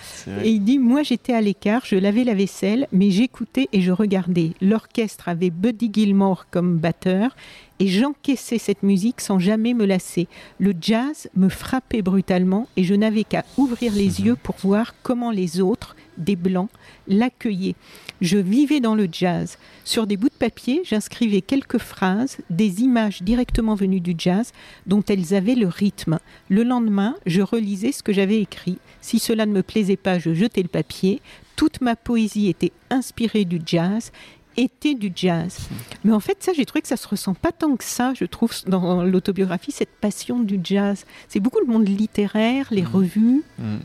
[0.43, 3.91] Et il dit Moi, j'étais à l'écart, je lavais la vaisselle, mais j'écoutais et je
[3.91, 4.51] regardais.
[4.61, 7.35] L'orchestre avait Buddy Gilmore comme batteur
[7.79, 10.27] et j'encaissais cette musique sans jamais me lasser.
[10.59, 15.31] Le jazz me frappait brutalement et je n'avais qu'à ouvrir les yeux pour voir comment
[15.31, 16.69] les autres, des blancs,
[17.07, 17.75] l'accueillaient.
[18.21, 19.57] Je vivais dans le jazz.
[19.85, 24.53] Sur des bouts de papier, j'inscrivais quelques phrases, des images directement venues du jazz
[24.87, 26.19] dont elles avaient le rythme.
[26.49, 28.79] Le lendemain, je relisais ce que j'avais écrit.
[29.01, 31.21] Si cela ne me plaisait pas, je jetais le papier.
[31.55, 34.11] Toute ma poésie était inspirée du jazz
[34.57, 35.69] était du jazz.
[36.03, 38.25] Mais en fait, ça, j'ai trouvé que ça se ressent pas tant que ça, je
[38.25, 41.05] trouve, dans l'autobiographie, cette passion du jazz.
[41.29, 42.87] C'est beaucoup le monde littéraire, les mmh.
[42.87, 43.43] revues.
[43.59, 43.75] Mmh.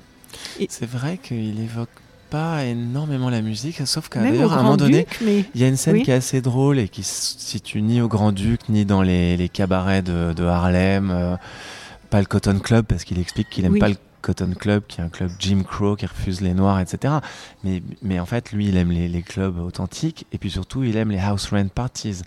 [0.69, 1.91] C'est vrai qu'il évoque
[2.33, 5.77] pas énormément la musique, sauf qu'à d'ailleurs, à un moment donné, il y a une
[5.77, 9.51] scène qui est assez drôle et qui se situe ni au Grand-Duc, ni dans les,
[9.53, 11.37] cabarets de, Harlem, euh,
[12.09, 15.05] pas le Cotton Club, parce qu'il explique qu'il aime pas le Cotton Club, qui est
[15.05, 17.15] un club Jim Crow, qui refuse les Noirs, etc.
[17.65, 20.97] Mais, mais en fait, lui, il aime les, les, clubs authentiques, et puis surtout, il
[20.97, 22.23] aime les house rent parties,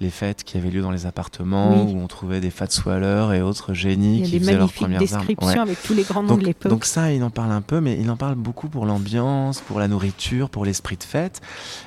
[0.00, 3.42] les fêtes qui avaient lieu dans les appartements, où on trouvait des Fat Swallers et
[3.42, 6.70] autres génies qui faisaient leurs premières descriptions avec tous les grands noms de l'époque.
[6.70, 9.78] Donc ça, il en parle un peu, mais il en parle beaucoup pour l'ambiance, pour
[9.78, 11.40] la nourriture, pour l'esprit de fête.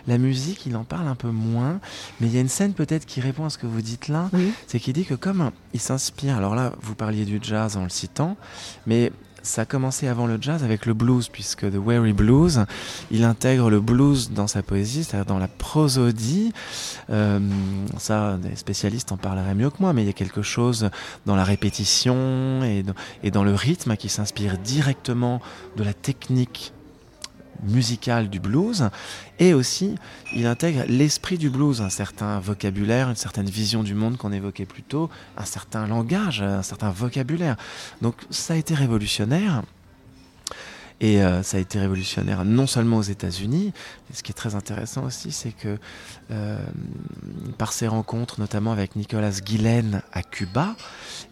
[0.07, 1.79] La musique, il en parle un peu moins,
[2.19, 4.29] mais il y a une scène peut-être qui répond à ce que vous dites là,
[4.67, 7.89] c'est qu'il dit que comme il s'inspire, alors là, vous parliez du jazz en le
[7.89, 8.37] citant,
[8.85, 9.11] mais
[9.47, 12.65] ça a commencé avant le jazz avec le blues, puisque The Weary Blues,
[13.11, 16.53] il intègre le blues dans sa poésie, c'est-à-dire dans la prosodie.
[17.09, 17.39] Euh,
[17.97, 20.89] ça, des spécialistes en parleraient mieux que moi, mais il y a quelque chose
[21.25, 25.41] dans la répétition et dans, et dans le rythme qui s'inspire directement
[25.77, 26.73] de la technique
[27.63, 28.89] musical du blues
[29.39, 29.95] et aussi
[30.35, 34.65] il intègre l'esprit du blues, un certain vocabulaire, une certaine vision du monde qu'on évoquait
[34.65, 37.57] plus tôt, un certain langage, un certain vocabulaire.
[38.01, 39.63] Donc ça a été révolutionnaire.
[40.99, 43.71] Et euh, ça a été révolutionnaire non seulement aux États-Unis,
[44.11, 45.77] ce qui est très intéressant aussi, c'est que
[46.31, 46.57] euh,
[47.59, 50.75] par ses rencontres, notamment avec Nicolas Guillen à Cuba,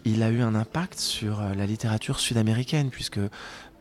[0.04, 3.18] il a eu un impact sur euh, la littérature sud-américaine, puisque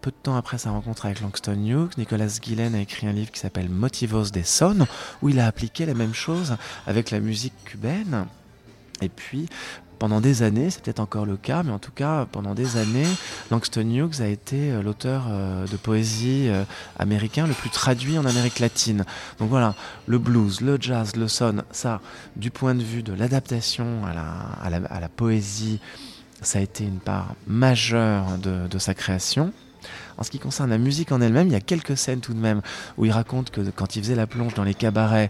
[0.06, 3.32] peu de temps après sa rencontre avec Langston Hughes, Nicolas Guillen a écrit un livre
[3.32, 4.86] qui s'appelle Motivos des Son,
[5.24, 8.28] où il a appliqué la même chose avec la musique cubaine.
[9.02, 9.50] Et puis,
[9.98, 13.08] pendant des années, c'est peut-être encore le cas, mais en tout cas, pendant des années,
[13.50, 16.66] Langston Hughes a été euh, l'auteur euh, de poésie euh,
[17.00, 19.06] américain le plus traduit en Amérique latine.
[19.40, 19.74] Donc voilà,
[20.06, 22.00] le blues, le jazz, le son, ça,
[22.36, 25.80] du point de vue de l'adaptation à la, poésie,
[26.44, 29.52] ça a été une part majeure de sa création.
[30.18, 32.40] En ce qui concerne la musique en elle-même, il y a quelques scènes tout de
[32.40, 32.62] même
[32.98, 35.30] où il raconte que quand il faisait la plonge dans les cabarets,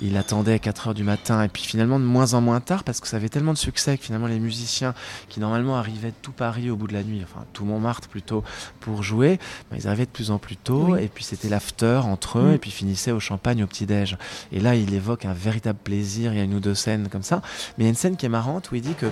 [0.00, 3.00] il attendait 4 heures du matin et puis finalement de moins en moins tard parce
[3.00, 4.94] que ça avait tellement de succès que finalement les musiciens
[5.28, 8.44] qui normalement arrivaient de tout Paris au bout de la nuit, enfin tout Montmartre plutôt
[8.80, 9.38] pour jouer,
[9.70, 12.54] ben, ils arrivaient de plus en plus tôt et puis c'était l'after entre eux mm.
[12.54, 14.16] et puis finissaient au champagne au petit-déj.
[14.52, 17.22] Et là il évoque un véritable plaisir, il y a une ou deux scènes comme
[17.22, 17.42] ça,
[17.78, 19.06] mais il y a une scène qui est marrante où il dit que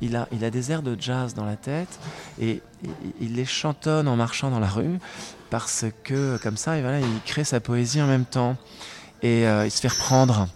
[0.00, 2.00] il a, il a des airs de jazz dans la tête
[2.40, 2.62] et
[3.20, 4.98] il les chantonne en marchant dans la rue
[5.50, 8.56] parce que comme ça, et voilà, il crée sa poésie en même temps.
[9.22, 10.48] Et euh, il se fait reprendre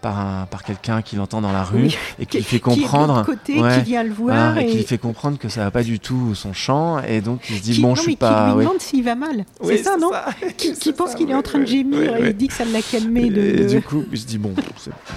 [0.00, 3.26] par, par quelqu'un qui l'entend dans la rue et qui, fait comprendre.
[3.44, 4.66] qui, qui vient le voir et...
[4.66, 7.02] qui fait comprendre que ça va pas du tout son chant.
[7.02, 9.44] Et donc il se dit bon je suis pas qui lui demande s'il va mal.
[9.62, 10.10] C'est ça non
[10.56, 13.30] qui, pense qu'il est en train de gémir et il dit que ça l'a calmé
[13.30, 14.54] de, et du coup il se dit bon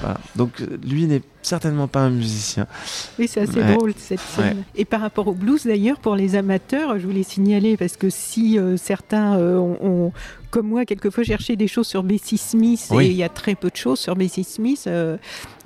[0.01, 0.17] voilà.
[0.35, 2.67] donc lui n'est certainement pas un musicien.
[3.17, 4.63] Oui, c'est assez drôle cette scène.
[4.75, 8.59] Et par rapport au blues d'ailleurs, pour les amateurs, je voulais signaler parce que si
[8.59, 10.11] euh, certains euh, ont,
[10.51, 13.69] comme moi, quelquefois cherché des choses sur Bessie Smith, et il y a très peu
[13.69, 14.85] de choses sur Bessie Smith.
[14.87, 15.17] Euh,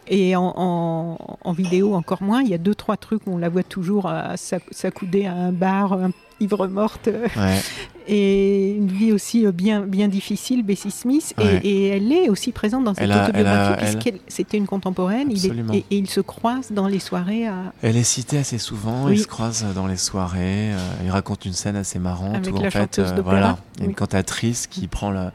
[0.07, 1.17] et en,
[1.55, 5.25] vidéo encore moins, il y a deux trois trucs où on la voit toujours s'accouder
[5.25, 7.07] à un bar un ivre morte.
[8.07, 11.33] Et une vie aussi euh, bien, bien difficile, Bessie Smith.
[11.63, 15.29] Et, elle est aussi présente dans cette autobiographie, puisque c'était une contemporaine.
[15.31, 17.47] Il et, il se croise dans les soirées.
[17.47, 17.73] À...
[17.81, 20.71] Elle est citée assez souvent, il se croise dans les soirées.
[20.73, 23.89] Euh, il raconte une scène assez marrante où, en fait, euh, voilà, il y a
[23.89, 25.31] une cantatrice qui prend la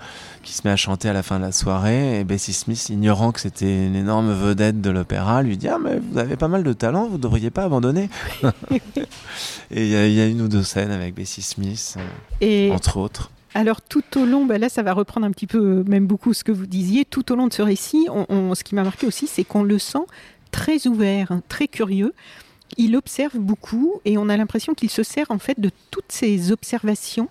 [0.46, 3.32] qui se met à chanter à la fin de la soirée et Bessie Smith, ignorant
[3.32, 6.62] que c'était une énorme vedette de l'opéra, lui dit ah mais vous avez pas mal
[6.62, 8.08] de talent, vous devriez pas abandonner.
[9.72, 11.96] et il y, a une ou deux scènes avec Bessie Smith,
[12.56, 13.30] euh, entre autres.
[13.54, 16.44] Alors tout au long, bah là ça va reprendre un petit peu, même beaucoup ce
[16.44, 19.26] que vous disiez, tout au long de ce récit, on, ce qui m'a marqué aussi,
[19.26, 20.04] c'est qu'on le sent
[20.50, 22.12] très ouvert, hein, très curieux.
[22.76, 26.52] Il observe beaucoup et on a l'impression qu'il se sert en fait de toutes ces
[26.52, 27.28] observations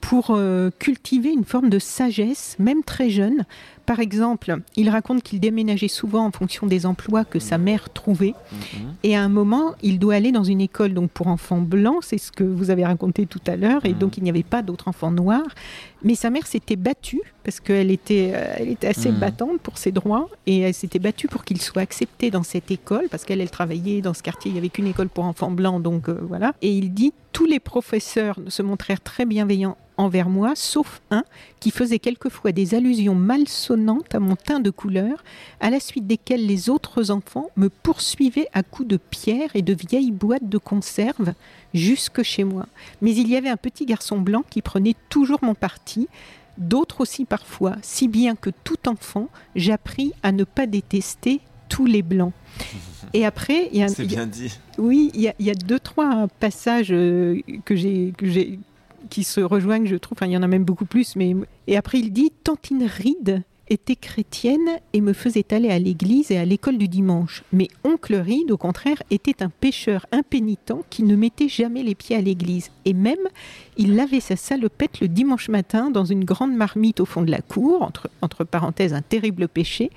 [0.00, 3.44] pour euh, cultiver une forme de sagesse, même très jeune.
[3.90, 8.36] Par exemple, il raconte qu'il déménageait souvent en fonction des emplois que sa mère trouvait.
[8.52, 8.94] Mhm.
[9.02, 12.16] Et à un moment, il doit aller dans une école donc pour enfants blancs, c'est
[12.16, 13.98] ce que vous avez raconté tout à l'heure, et mhm.
[13.98, 15.56] donc il n'y avait pas d'autres enfants noirs.
[16.04, 19.18] Mais sa mère s'était battue, parce qu'elle était, euh, elle était assez mhm.
[19.18, 23.08] battante pour ses droits, et elle s'était battue pour qu'il soit accepté dans cette école,
[23.10, 25.82] parce qu'elle elle travaillait dans ce quartier, il n'y avait qu'une école pour enfants blancs,
[25.82, 26.54] donc euh, voilà.
[26.62, 31.24] Et il dit, tous les professeurs se montrèrent très bienveillants envers moi, sauf un
[31.60, 33.79] qui faisait quelquefois des allusions malsonnantes
[34.12, 35.24] à mon teint de couleur,
[35.60, 39.74] à la suite desquelles les autres enfants me poursuivaient à coups de pierres et de
[39.74, 41.34] vieilles boîtes de conserve
[41.74, 42.66] jusque chez moi.
[43.00, 46.08] Mais il y avait un petit garçon blanc qui prenait toujours mon parti,
[46.58, 52.02] d'autres aussi parfois, si bien que tout enfant, j'appris à ne pas détester tous les
[52.02, 52.32] blancs.
[53.12, 54.56] Et après, il y a, c'est bien dit.
[54.78, 58.12] Oui, il y, a, deux trois passages euh, que j'ai
[59.08, 60.16] qui se rejoignent, je trouve.
[60.16, 61.16] Enfin, il y en a même beaucoup plus.
[61.16, 61.34] Mais
[61.66, 66.36] et après, il dit Tantine Ride était chrétienne et me faisait aller à l'église et
[66.36, 67.44] à l'école du dimanche.
[67.52, 72.16] Mais oncle Ride, au contraire, était un pêcheur impénitent qui ne mettait jamais les pieds
[72.16, 72.70] à l'église.
[72.84, 73.16] Et même,
[73.76, 77.40] il lavait sa salopette le dimanche matin dans une grande marmite au fond de la
[77.40, 79.90] cour, entre, entre parenthèses un terrible péché.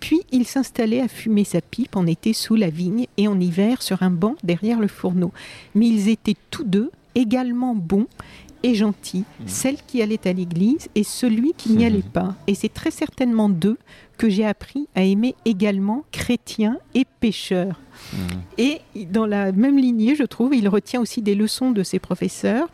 [0.00, 3.82] Puis il s'installait à fumer sa pipe en été sous la vigne et en hiver
[3.82, 5.32] sur un banc derrière le fourneau.
[5.74, 8.06] Mais ils étaient tous deux également bons
[8.62, 9.42] et gentil, mmh.
[9.46, 12.34] celle qui allait à l'église et celui qui n'y allait pas.
[12.46, 13.78] Et c'est très certainement d'eux
[14.16, 17.80] que j'ai appris à aimer également chrétiens et pécheurs.
[18.12, 18.16] Mmh.
[18.58, 22.68] Et dans la même lignée, je trouve, il retient aussi des leçons de ses professeurs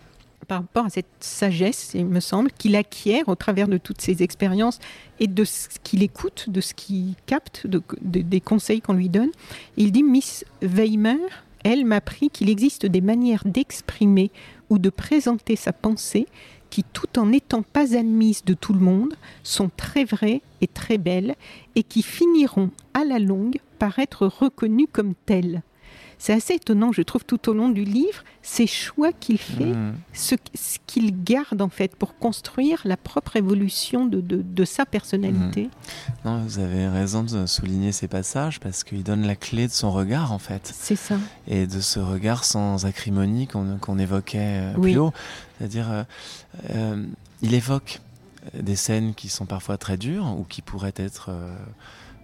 [0.44, 4.23] par rapport à cette sagesse, il me semble, qu'il acquiert au travers de toutes ses
[4.23, 4.79] expériences
[5.20, 7.66] et de ce qu'il écoute, de ce qu'il capte,
[8.03, 9.31] des conseils qu'on lui donne.
[9.77, 11.18] Il dit Miss Weimer,
[11.64, 14.31] elle m'a appris qu'il existe des manières d'exprimer
[14.70, 16.27] ou de présenter sa pensée
[16.70, 20.98] qui, tout en n'étant pas admises de tout le monde, sont très vraies et très
[20.98, 21.37] belles
[21.77, 25.62] et qui finiront à la longue par être reconnues comme telles.
[26.18, 29.94] C'est assez étonnant, je trouve, tout au long du livre, ces choix qu'il fait, mmh.
[30.12, 30.35] ce,
[30.87, 35.64] qu'il garde en fait pour construire la propre évolution de, sa personnalité.
[35.64, 36.29] Mmh.
[36.29, 39.90] Non, vous avez raison de souligner ces passages parce qu'il donne la clé de son
[39.90, 40.72] regard en fait.
[40.74, 41.16] C'est ça.
[41.48, 45.12] Et de ce regard sans acrimonie qu'on évoquait euh, plus haut.
[45.59, 46.03] C'est-à-dire, euh,
[46.70, 47.05] euh,
[47.42, 48.00] il évoque
[48.55, 51.31] des scènes qui sont parfois très dures ou qui pourraient être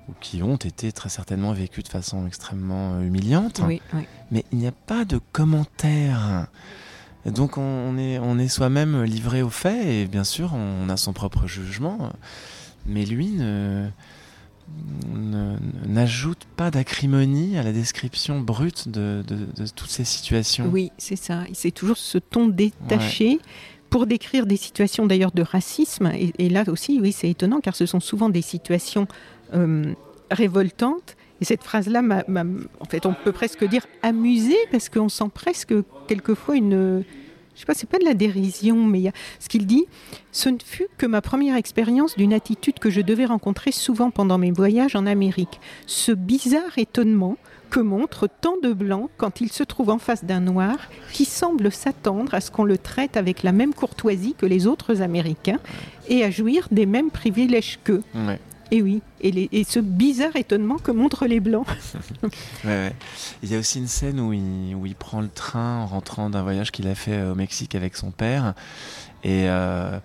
[0.08, 3.60] ou qui ont été très certainement vécues de façon extrêmement euh, humiliante.
[3.66, 4.02] Oui, oui.
[4.30, 6.46] Mais il n'y a pas de commentaires.
[7.26, 10.96] Et donc on est, on est soi-même livré aux faits et bien sûr on a
[10.96, 12.10] son propre jugement.
[12.86, 13.38] Mais lui
[15.86, 20.66] n'ajoute pas d'acrimonie à la description brute de, de- de toutes ces situations.
[20.72, 21.44] Oui, c'est ça.
[21.52, 23.38] C'est toujours ce ton détaché
[23.90, 26.06] pour décrire des situations d'ailleurs de racisme.
[26.14, 29.08] Et, et là aussi, oui, c'est étonnant car ce sont souvent des situations
[29.54, 29.92] euh,
[30.30, 31.16] révoltantes.
[31.40, 35.74] Et cette phrase-là, en fait, on peut presque dire amusée parce qu'on sent presque
[36.06, 37.02] quelquefois une.
[37.54, 39.86] Je sais pas, c'est pas de la dérision, mais ce qu'il dit.
[40.32, 44.38] Ce ne fut que ma première expérience d'une attitude que je devais rencontrer souvent pendant
[44.38, 45.60] mes voyages en Amérique.
[45.86, 47.36] Ce bizarre étonnement
[47.70, 50.76] que montrent tant de blancs quand ils se trouvent en face d'un noir
[51.12, 55.00] qui semble s'attendre à ce qu'on le traite avec la même courtoisie que les autres
[55.00, 55.60] Américains
[56.08, 58.02] et à jouir des mêmes privilèges qu'eux.
[58.72, 61.66] Et oui, et, les- et ce bizarre étonnement que montrent les blancs.
[62.64, 62.92] Ouais, ouais.
[63.42, 66.30] Il y a aussi une scène où il, où il prend le train en rentrant
[66.30, 68.54] d'un voyage qu'il a fait euh, au Mexique avec son père.
[69.24, 69.98] Et, euh,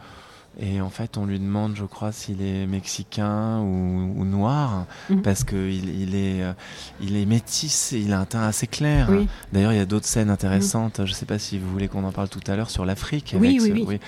[0.60, 5.21] et en fait, on lui demande, je crois, s'il est mexicain ou, ou noir, Mhm.
[5.21, 6.54] parce qu'il il est, euh,
[7.01, 9.08] il est métis et il a un teint assez clair.
[9.12, 9.28] Oui.
[9.51, 10.97] D'ailleurs, il y a d'autres scènes intéressantes.
[11.06, 13.36] Je ne sais pas si vous voulez qu'on en parle tout à l'heure sur l'Afrique.
[13.38, 13.99] Oui, oui, ce- oui.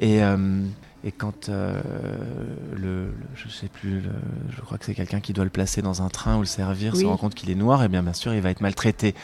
[0.00, 0.62] Et, euh,
[1.08, 1.80] et quand euh,
[2.76, 4.10] le, le- je sais plus, le-
[4.54, 6.92] je crois que c'est quelqu'un qui doit le placer dans un train ou le servir,
[6.94, 7.00] Oui.
[7.00, 9.14] se rend compte qu'il est noir, et bien bien sûr il va être maltraité.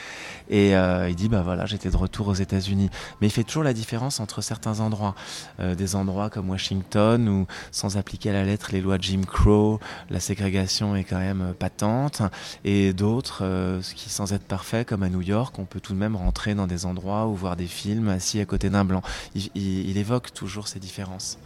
[0.49, 2.89] Et euh, il dit bah voilà j'étais de retour aux États-Unis.
[3.21, 5.15] Mais il fait toujours la différence entre certains endroits,
[5.61, 9.23] Euh, des endroits comme Washington où sans appliquer à la lettre les lois de Jim
[9.27, 9.79] Crow,
[10.11, 12.23] la ségrégation est quand même euh, patente,
[12.65, 13.41] et d'autres
[13.83, 16.55] ce qui sans être parfait comme à New York, on peut tout de même rentrer
[16.55, 19.03] dans des endroits ou voir des films assis à côté d'un blanc.
[19.35, 21.39] Il- il- il évoque toujours ces différences.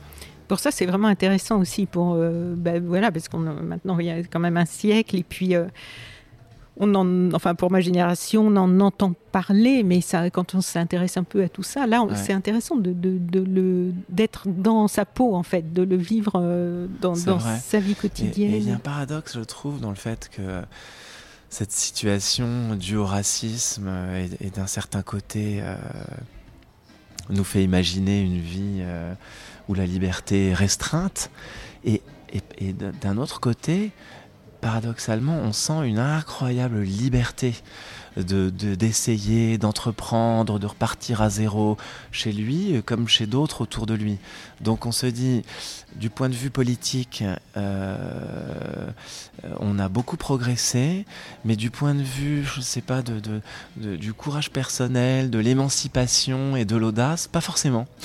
[0.48, 4.11] Pour ça, c'est vraiment intéressant aussi pour euh, ben voilà parce qu'on maintenant il y
[4.11, 5.66] a quand même un siècle et puis euh,
[6.80, 11.16] on en, enfin pour ma génération, on en entend parler, mais ça, quand on s'intéresse
[11.16, 12.14] un peu à tout ça, là, Ouais.
[12.16, 16.32] c'est intéressant de, de- de le d'être dans sa peau en fait, de le vivre
[16.37, 18.54] euh, dans, sa vie Et quotidienne.
[18.54, 20.62] il y a un paradoxe, je trouve, dans le fait que
[21.50, 25.61] cette situation due au racisme et, et d'un certain côté
[27.31, 29.12] nous fait imaginer une vie euh,
[29.69, 31.31] où la liberté est restreinte,
[31.85, 32.03] et,
[33.01, 33.91] d'un autre côté,
[34.61, 37.55] paradoxalement, on sent une incroyable liberté
[38.22, 41.76] de de- d'essayer, d'entreprendre, de repartir à zéro
[42.12, 44.18] chez lui euh, comme chez d'autres autour de lui.
[44.61, 45.42] Donc on se dit,
[45.96, 47.22] du point de vue politique,
[47.57, 48.90] euh,
[49.61, 51.04] on a beaucoup progressé,
[51.44, 53.40] mais du point de vue, je ne sais pas, de, de-
[53.76, 57.87] de- du courage personnel, de l'émancipation et de l'audace, pas forcément.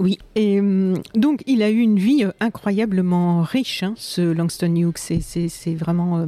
[0.00, 4.72] Oui, et hum, donc il a eu une vie euh, incroyablement riche, hein, ce Langston
[4.76, 4.96] Hughes.
[4.96, 6.18] C'est- vraiment.
[6.18, 6.26] euh,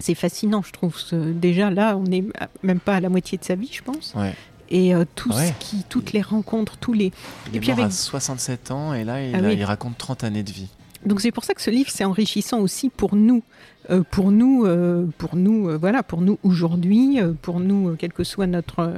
[0.00, 0.96] c'est fascinant, je trouve.
[0.98, 2.24] Ce- Déjà, là, on n'est
[2.62, 4.12] même pas à la moitié de sa vie, je pense.
[4.16, 4.34] Ouais.
[4.70, 5.48] Et euh, tout Ouais.
[5.48, 7.12] ce qui, toutes les rencontres, tous les.
[7.48, 9.54] Il Et est puis mort avec- à 67 ans et là, il, Ah a- oui.
[9.56, 10.68] il raconte 30 années de vie.
[11.06, 13.42] Donc c'est pour ça que ce livre c'est enrichissant aussi pour nous,
[13.88, 18.46] Euh, pour nous, euh, pour nous, voilà, pour nous aujourd'hui, pour nous, quelle que soit
[18.46, 18.92] notre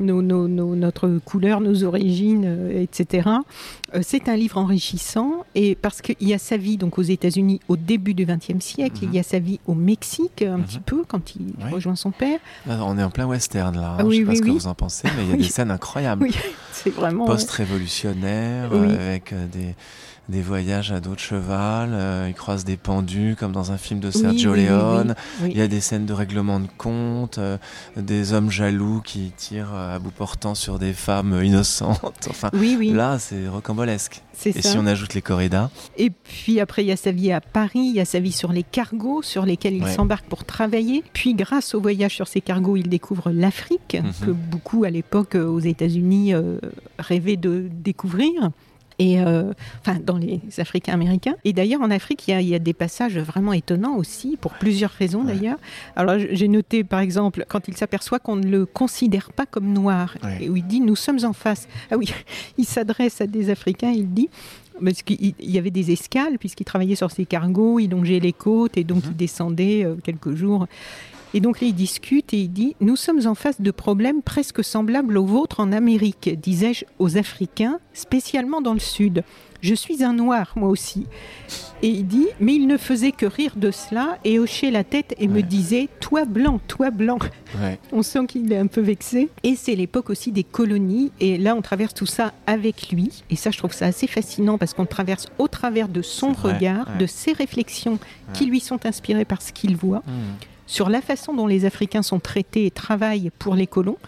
[0.00, 3.28] nos, nos- nos- notre couleur, nos origines, euh, etc.
[3.94, 7.60] Euh, c'est un livre enrichissant et parce qu'il y a sa vie donc aux États-Unis
[7.68, 9.08] au début du XXe siècle, Mhm.
[9.12, 10.64] il y a sa vie au Mexique un Mhm.
[10.64, 11.70] petit peu quand il Oui.
[11.72, 12.38] rejoint son père.
[12.66, 13.90] Là, on est en plein western là.
[13.90, 13.96] hein.
[13.98, 14.52] Ah je oui, sais pas oui, ce que oui.
[14.58, 15.42] vous en pensez, mais il y a Oui.
[15.42, 16.22] des scènes incroyables.
[16.24, 16.34] Oui,
[16.72, 17.26] c'est vraiment.
[17.26, 18.78] Post-révolutionnaire, Oui.
[18.90, 19.74] euh, avec euh, des,
[20.28, 21.90] des voyages à dos de cheval.
[21.92, 25.14] euh, il croise des pendus comme dans un film de Sergio oui, Leone.
[25.42, 25.50] oui.
[25.52, 27.58] Il y a des scènes de règlement de compte, euh,
[27.96, 32.00] des hommes jaloux qui tirent euh, à bout portant sur des femmes innocentes.
[32.30, 34.22] Enfin, Oui, oui, là, c'est rocambolesque.
[34.46, 34.70] Et ça.
[34.70, 37.70] si on ajoute les corridas, Et puis après, il y a sa vie à Paris,
[37.90, 39.92] il y a sa vie sur les cargos sur lesquels il Ouais.
[39.94, 41.04] s'embarque pour travailler.
[41.12, 44.26] Puis grâce au voyage sur ces cargos, il découvre l'Afrique, Mhm.
[44.26, 46.58] que beaucoup à l'époque aux États-Unis euh,
[46.98, 48.50] rêvaient de découvrir.
[49.00, 51.34] Et euh, enfin, dans les Africains américains.
[51.44, 54.36] Et d'ailleurs, en Afrique, il y, a, il y a des passages vraiment étonnants aussi,
[54.40, 55.34] pour plusieurs raisons Ouais.
[55.34, 55.58] d'ailleurs.
[55.96, 60.16] Alors, j'ai noté, par exemple, quand il s'aperçoit qu'on ne le considère pas comme noir,
[60.22, 60.44] Ouais.
[60.44, 61.66] et où il dit Nous sommes en face.
[61.90, 62.06] Ah oui,
[62.58, 64.28] il s'adresse à des Africains, il dit
[64.82, 68.32] parce qu'il il y avait des escales, puisqu'il travaillait sur ces cargos, il longeait les
[68.32, 69.10] côtes et donc Mhm.
[69.12, 70.66] il descendait euh, quelques jours.
[71.34, 74.62] Et donc là, il discute et il dit Nous sommes en face de problèmes presque
[74.62, 79.24] semblables aux vôtres en Amérique, disais-je aux Africains, spécialement dans le Sud.
[79.60, 81.06] Je suis un noir, moi aussi.
[81.82, 85.14] Et il dit, mais il ne faisait que rire de cela et hocher la tête
[85.18, 87.18] et me disait, toi blanc, toi blanc.
[87.92, 89.30] On sent qu'il est un peu vexé.
[89.42, 91.12] Et c'est l'époque aussi des colonies.
[91.18, 93.24] Et là, on traverse tout ça avec lui.
[93.30, 96.98] Et ça, je trouve ça assez fascinant parce qu'on traverse au travers de son regard,
[96.98, 97.98] de ses réflexions
[98.34, 100.02] qui lui sont inspirées par ce qu'il voit.
[100.06, 100.34] Hmm.
[100.66, 103.98] Sur la façon dont les Africains sont traités et travaillent pour les colons.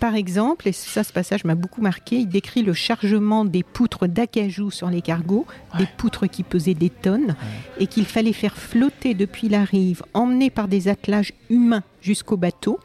[0.00, 4.08] Par exemple, et ça, ce passage m'a beaucoup marqué, il décrit le chargement des poutres
[4.08, 5.46] d'acajou sur les cargos,
[5.78, 7.36] des poutres qui pesaient des tonnes,
[7.78, 12.80] et qu'il fallait faire flotter depuis la rive, emmener par des attelages humains jusqu'au bateau,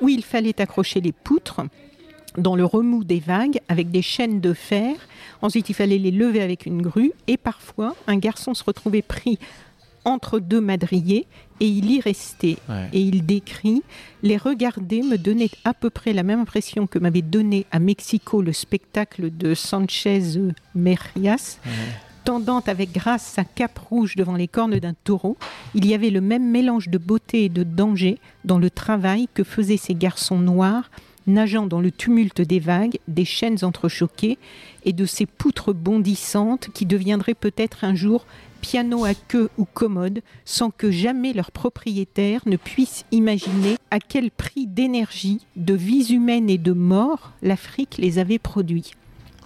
[0.00, 1.60] où il fallait accrocher les poutres
[2.38, 4.94] dans le remous des vagues avec des chaînes de fer.
[5.42, 9.38] Ensuite, il fallait les lever avec une grue, et parfois, un garçon se retrouvait pris
[10.06, 11.26] entre deux madriers
[11.60, 12.56] et il y restait.
[12.92, 13.82] Et il décrit
[14.22, 18.40] Les regarder me donnait à peu près la même impression que m'avait donné à Mexico
[18.40, 20.22] le spectacle de Sanchez
[20.74, 21.58] Merias.
[22.24, 25.36] Tendant avec grâce sa cape rouge devant les cornes d'un taureau,
[25.74, 29.44] il y avait le même mélange de beauté et de danger dans le travail que
[29.44, 30.90] faisaient ces garçons noirs,
[31.28, 34.38] nageant dans le tumulte des vagues, des chaînes entrechoquées
[34.84, 38.26] et de ces poutres bondissantes qui deviendraient peut-être un jour
[38.56, 44.30] piano à queue ou commode sans que jamais leur propriétaire ne puisse imaginer à quel
[44.30, 48.92] prix d'énergie, de vies humaines et de mort l'Afrique les avait produits.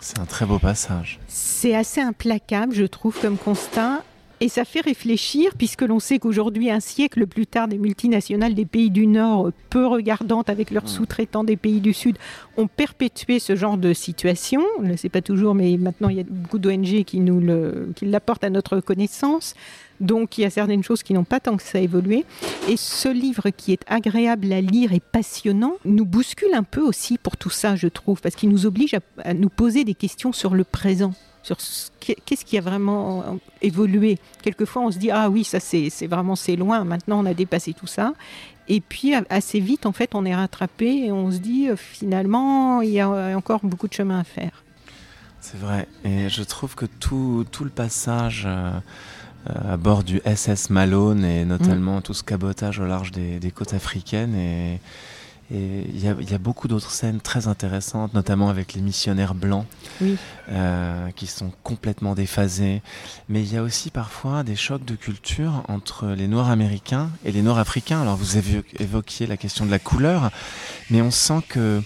[0.00, 1.20] C'est un très beau passage.
[1.28, 4.02] C'est assez implacable, je trouve, comme constat.
[4.42, 8.64] Et ça fait réfléchir, puisque l'on sait qu'aujourd'hui, un siècle plus tard, des multinationales des
[8.64, 12.16] pays du Nord, peu regardantes avec leurs sous-traitants des pays du Sud,
[12.56, 14.62] ont perpétué ce genre de situation.
[14.78, 17.92] On ne sait pas toujours, mais maintenant, il y a beaucoup d'ONG qui nous le,
[17.94, 19.54] qui l'apportent à notre connaissance.
[20.00, 22.24] Donc, il y a certaines choses qui n'ont pas tant que ça évolué.
[22.66, 27.18] Et ce livre qui est agréable à lire et passionnant nous bouscule un peu aussi
[27.18, 30.54] pour tout ça, je trouve, parce qu'il nous oblige à nous poser des questions sur
[30.54, 31.12] le présent
[31.42, 31.56] sur
[32.00, 33.24] qu'est-ce qui a vraiment euh,
[33.62, 34.18] évolué.
[34.42, 36.84] Quelquefois, on se dit ah oui, ça c'est vraiment c'est loin.
[36.84, 38.14] Maintenant, on a dépassé tout ça.
[38.68, 42.82] Et puis assez vite, en fait, on est rattrapé et on se dit euh, finalement,
[42.82, 44.64] il y a encore beaucoup de chemin à faire.
[45.40, 45.88] C'est vrai.
[46.04, 48.72] Et je trouve que tout, tout le passage euh,
[49.46, 52.02] à bord du SS Malone et notamment mm.
[52.02, 54.80] tout ce cabotage au large des, des côtes africaines est
[55.52, 59.66] et il y, a, beaucoup d'autres scènes très intéressantes, notamment avec les missionnaires blancs,
[60.48, 62.82] euh, qui sont complètement déphasés.
[63.28, 67.32] Mais il y a aussi parfois des chocs de culture entre les Noirs américains et
[67.32, 68.00] les Noirs africains.
[68.00, 70.30] Alors vous avez évoqué la question de la couleur,
[70.88, 71.82] mais on sent que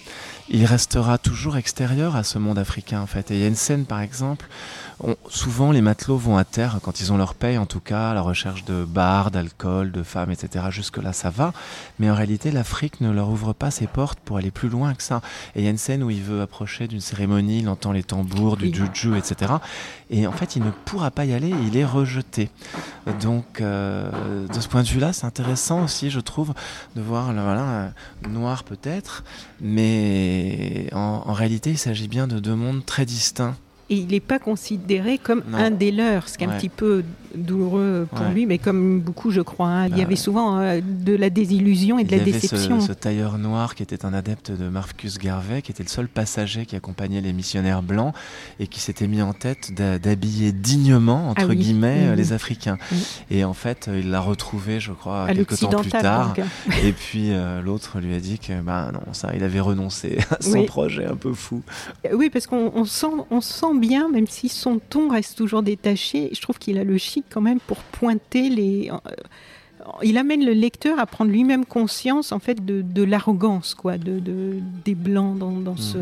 [0.47, 3.31] il restera toujours extérieur à ce monde africain en fait.
[3.31, 4.45] Et il y a une scène par exemple
[5.29, 8.13] souvent, les matelots vont à terre quand ils ont leur paye, en tout cas, à
[8.13, 10.65] la recherche de bars, d'alcool, de femmes, etc.
[10.69, 11.53] Jusque-là, ça va.
[11.99, 15.03] Mais en réalité, l'Afrique ne leur ouvre pas ses portes pour aller plus loin que
[15.03, 15.21] ça.
[15.55, 18.03] Et il y a une scène où il veut approcher d'une cérémonie, il entend les
[18.03, 19.53] tambours, du juju, etc.
[20.09, 22.49] Et en fait, il ne pourra pas y aller, il est rejeté.
[23.21, 26.53] Donc, euh, de ce point de vue-là, c'est intéressant aussi, je trouve,
[26.95, 27.91] de voir, voilà,
[28.29, 29.23] noir peut-être,
[29.61, 33.55] mais en réalité, il s'agit bien de deux mondes très distincts
[33.89, 37.03] et il n'est pas considéré comme un des leurs, ce qui est un petit peu
[37.37, 39.67] douloureux pour lui, mais comme beaucoup, je crois.
[39.67, 39.87] Hein.
[39.87, 42.79] il y bah avait souvent euh, de la désillusion et de la déception.
[42.79, 46.07] Ce, ce, tailleur noir qui était un adepte de Marcus Garvey, qui était le seul
[46.07, 48.13] passager qui accompagnait les missionnaires blancs
[48.59, 52.77] et qui s'était mis en tête d'habiller dignement, entre ah guillemets, euh, les Africains.
[53.29, 56.33] Et en fait, euh, il l'a retrouvé, je crois, quelques temps plus tard.
[56.83, 57.31] et puis
[57.63, 61.15] l'autre lui a dit que bah, non, ça, il avait renoncé à son projet un
[61.15, 61.61] peu fou.
[62.13, 66.29] Oui, parce qu'on sent, on sent bien, même si son ton reste toujours détaché.
[66.33, 68.89] Je trouve qu'il a le chic quand même pour pointer les.
[68.91, 69.11] Euh,
[70.01, 74.19] il amène le lecteur à prendre lui-même conscience en fait de, l'arrogance quoi, de,
[74.83, 75.77] des blancs dans, dans mm.
[75.77, 75.97] ce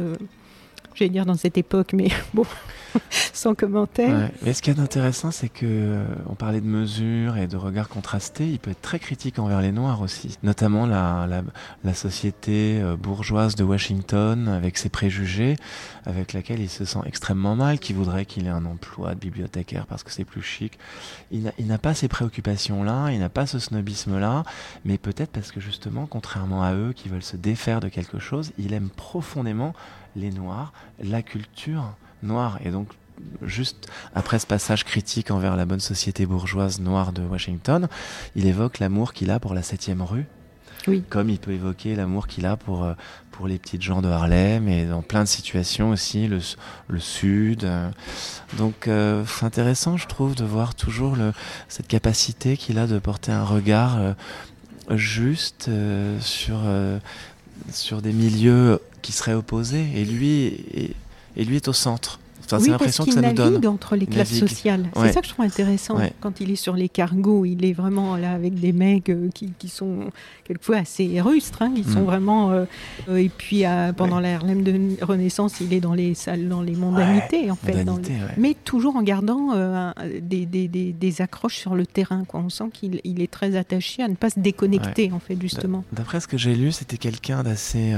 [0.95, 2.45] j'allais dire dans cette époque, mais bon,
[3.33, 4.29] sans commentaire.
[4.41, 7.89] Mais ce qui est intéressant, c'est que euh, on parlait de mesures et de regards
[7.89, 8.47] contrastés.
[8.47, 11.27] Il peut être très critique envers les Noirs aussi, notamment la,
[11.83, 15.55] la, société euh, bourgeoise de Washington avec ses préjugés,
[16.05, 19.85] avec laquelle il se sent extrêmement mal, qui voudrait qu'il ait un emploi de bibliothécaire
[19.85, 20.77] parce que c'est plus chic.
[21.31, 24.43] Il n'a pas ces préoccupations-là, il n'a pas ce snobisme-là,
[24.85, 28.51] mais peut-être parce que justement, contrairement à eux qui veulent se défaire de quelque chose,
[28.57, 29.73] il aime profondément
[30.16, 32.59] les Noirs, la culture noire.
[32.64, 32.88] Et donc,
[33.41, 37.88] juste après ce passage critique envers la bonne société bourgeoise noire de Washington,
[38.36, 40.26] il évoque l'amour qu'il a pour la septième rue.
[40.88, 41.01] Oui.
[41.09, 42.93] Comme il peut évoquer l'amour qu'il a pour, euh,
[43.32, 46.39] pour les petites gens de Harlem et dans plein de situations aussi, le,
[46.89, 47.66] le Sud.
[48.57, 51.32] Donc euh, c'est intéressant, je trouve, de voir toujours le,
[51.70, 54.14] cette capacité qu'il a de porter un regard euh,
[54.89, 55.70] juste
[56.20, 56.59] sur,
[57.72, 59.86] sur des milieux qui seraient opposés.
[59.95, 60.95] Et lui,
[61.36, 62.20] et, lui est au centre
[62.51, 63.65] oui, ça nous donne.
[63.67, 64.85] entre les classes sociales.
[64.95, 65.97] C'est ça que je trouve intéressant.
[66.19, 69.51] Quand il est sur les cargos, il est vraiment là avec des mecs euh, qui,
[69.57, 70.09] qui, sont
[70.43, 72.05] quelquefois assez rustres, hein, qui sont mm.
[72.05, 72.51] vraiment.
[72.51, 72.65] Euh,
[73.15, 73.63] et puis
[73.97, 77.85] pendant la Harlem de Renaissance, il est dans les salles, dans les mondanités en fait.
[78.37, 79.91] Mais toujours en gardant euh,
[80.21, 82.23] des, des, des, accroches sur le terrain.
[82.25, 82.41] Quoi.
[82.41, 85.83] On sent qu'il il est très attaché à ne pas se déconnecter en fait justement.
[85.91, 87.93] D'après ce que j'ai lu, c'était quelqu'un d'assez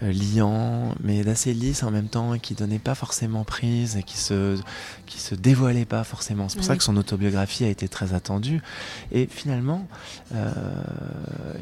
[0.00, 4.16] liant, mais d'assez lisse en même temps, et qui donnait pas forcément prise et qui
[4.16, 4.58] se,
[5.06, 6.48] qui se dévoilait pas forcément.
[6.48, 8.62] C'est pour ça que son autobiographie a été très attendue.
[9.10, 9.86] Et finalement,
[10.34, 10.52] euh,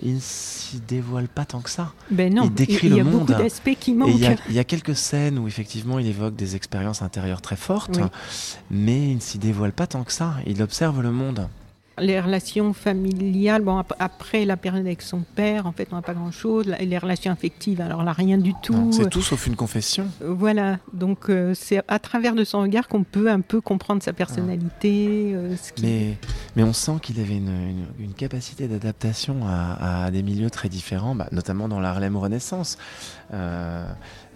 [0.02, 1.92] il ne s'y dévoile pas tant que ça.
[2.10, 3.26] Ben non, il décrit il, le y a monde.
[3.26, 4.10] beaucoup d'aspects qui manquent.
[4.10, 7.98] Il y, a, quelques scènes où effectivement il évoque des expériences intérieures très fortes,
[8.70, 10.34] mais il ne s'y dévoile pas tant que ça.
[10.46, 11.48] Il observe le monde
[12.00, 16.14] les relations familiales, bon, après la période avec son père, en fait, on n'a pas
[16.14, 16.66] grand-chose.
[16.80, 18.90] Les relations affectives, alors là, rien du tout.
[18.92, 20.06] C'est tout sauf une confession.
[20.22, 24.02] Euh, voilà, donc euh, c'est à travers de son regard qu'on peut un peu comprendre
[24.02, 25.32] sa personnalité.
[25.34, 26.16] Euh, mais,
[26.56, 31.14] mais on sent qu'il avait une, une, capacité d'adaptation à, à, des milieux très différents,
[31.14, 32.76] bah, notamment dans la Harlem Renaissance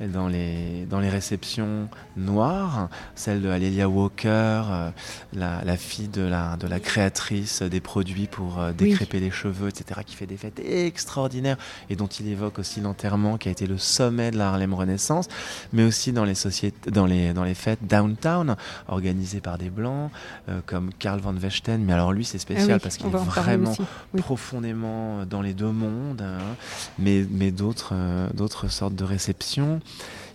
[0.00, 4.90] dans les, dans les réceptions noires, celle de Alelia Walker, euh,
[5.32, 10.00] la, fille de la, de la créatrice des produits pour euh, décréper les cheveux, etc.,
[10.04, 11.56] qui fait des fêtes extraordinaires
[11.90, 15.28] et dont il évoque aussi l'enterrement qui a été le sommet de la Harlem Renaissance,
[15.72, 18.56] mais aussi dans les, sociétés, dans les, dans les fêtes downtown,
[18.88, 20.10] organisées par des blancs,
[20.48, 21.84] euh, comme Karl van Vechten.
[21.84, 23.74] Mais alors lui, c'est spécial ah parce qu'il est vraiment
[24.16, 26.56] profondément dans les deux mondes, hein,
[26.98, 27.94] mais, mais d'autres,
[28.34, 29.80] d'autres sortes de réceptions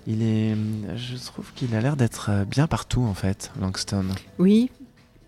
[0.08, 0.56] il est,
[0.96, 4.06] je trouve qu'il a l'air d'être euh, bien partout en fait, Langston.
[4.40, 4.72] Oui,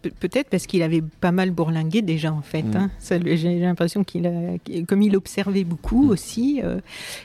[0.02, 2.64] peut-être parce qu'il avait pas mal bourlingué déjà en fait.
[2.64, 2.76] Mm.
[2.76, 2.92] Hein.
[3.26, 4.58] J'ai l'impression qu'il a,
[4.88, 6.10] comme il observait beaucoup mm.
[6.10, 6.80] aussi, euh,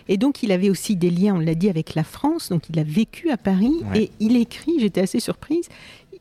[0.09, 2.51] et donc il avait aussi des liens, on l'a dit, avec la France.
[2.51, 4.79] Donc il a vécu à Paris et il écrit.
[4.79, 5.69] J'étais assez surprise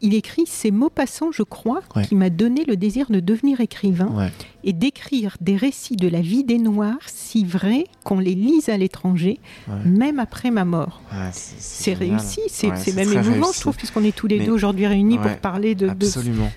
[0.01, 4.29] il écrit ces mots passants, je crois, qui m'a donné le désir de devenir écrivain
[4.63, 8.77] et d'écrire des récits de la vie des Noirs si vrais qu'on les lise à
[8.77, 9.39] l'étranger,
[9.85, 11.01] même après ma mort.
[11.31, 15.35] c'est réussi, c'est même émouvant, je trouve, puisqu'on est tous les deux aujourd'hui réunis pour
[15.37, 15.89] parler de,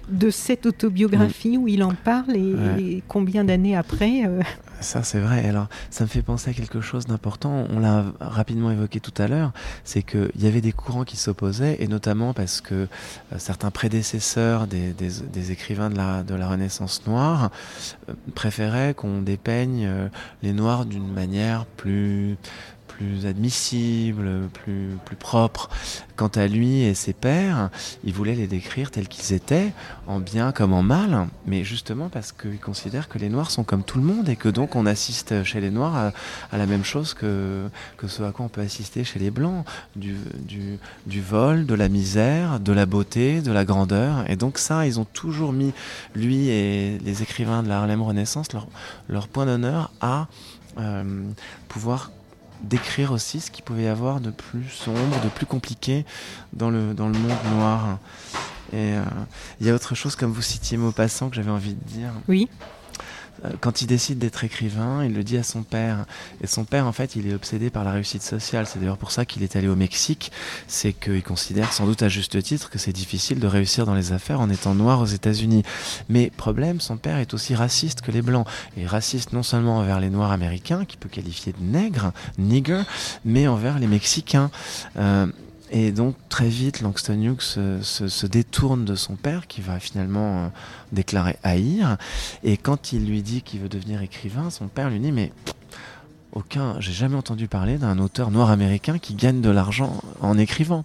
[0.08, 4.24] de, cette autobiographie où il en parle et, combien d'années après.
[4.26, 4.40] Euh,
[4.80, 5.46] ça, c'est vrai.
[5.46, 7.66] Alors, ça me fait penser à quelque chose d'important.
[7.70, 9.52] On l'a rapidement évoqué tout à l'heure.
[9.84, 12.86] C'est qu'il y avait des courants qui s'opposaient, et notamment parce que euh,
[13.38, 14.94] certains prédécesseurs des,
[15.50, 17.50] écrivains de la, de la Renaissance noire
[18.08, 20.08] euh, préféraient qu'on dépeigne euh,
[20.42, 22.36] les Noirs d'une manière plus
[22.98, 25.70] plus admissible, plus, plus propre.
[26.16, 27.70] Quant à lui et ses pères,
[28.02, 29.72] il voulait les décrire tels qu'ils étaient,
[30.08, 33.84] en bien comme en mal, mais justement parce qu'il considère que les Noirs sont comme
[33.84, 36.12] tout le monde et que donc on assiste chez les Noirs
[36.50, 37.68] à, la même chose que,
[37.98, 40.16] que ce à quoi on peut assister chez les Blancs, du,
[41.06, 44.28] du, vol, de la misère, de la beauté, de la grandeur.
[44.28, 45.72] Et donc ça, ils ont toujours mis,
[46.16, 48.66] lui et les écrivains de la Harlem Renaissance, leur,
[49.08, 50.26] leur point d'honneur à
[50.78, 51.22] euh,
[51.68, 52.10] pouvoir
[52.62, 56.04] décrire aussi ce qu'il pouvait y avoir de plus sombre, de plus compliqué
[56.52, 57.98] dans le, dans le monde noir.
[58.72, 59.02] Et euh,
[59.60, 62.10] il y a autre chose, comme vous citiez Maupassant, que j'avais envie de dire.
[62.28, 62.48] Oui.
[63.44, 66.04] Euh, quand il décide d'être écrivain, il le dit à son père.
[66.42, 68.66] Et son père, en fait, il est obsédé par la réussite sociale.
[68.66, 70.32] C'est d'ailleurs pour ça qu'il est allé au Mexique.
[70.66, 74.12] C'est qu'il considère, sans doute à juste titre, que c'est difficile de réussir dans les
[74.12, 75.62] affaires en étant noir aux États-Unis.
[76.08, 78.46] Mais problème, son père est aussi raciste que les blancs.
[78.76, 82.82] Et raciste non seulement envers les noirs américains, qu'il peut qualifier de nègres, nigger,
[83.24, 84.50] mais envers les Mexicains.
[84.96, 85.26] Euh,
[85.70, 87.40] et donc très vite, Langston Hughes
[87.82, 90.48] se, détourne de son père, qui va finalement euh,
[90.92, 91.96] déclarer haïr.
[92.42, 95.32] Et quand il lui dit qu'il veut devenir écrivain, son père lui dit mais
[96.32, 100.84] aucun, j'ai jamais entendu parler d'un auteur noir américain qui gagne de l'argent en écrivant.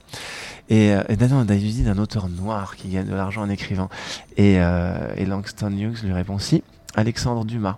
[0.70, 3.90] Et, euh, et il lui dit d'un auteur noir qui gagne de l'argent en écrivant.
[4.38, 6.64] Et, euh, et Langston Hughes lui répond si,
[6.96, 7.78] Alexandre Dumas.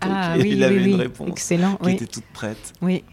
[0.00, 2.72] ah oui, il avait une réponse Excellent, qui était toute prête.
[2.80, 3.04] Oui.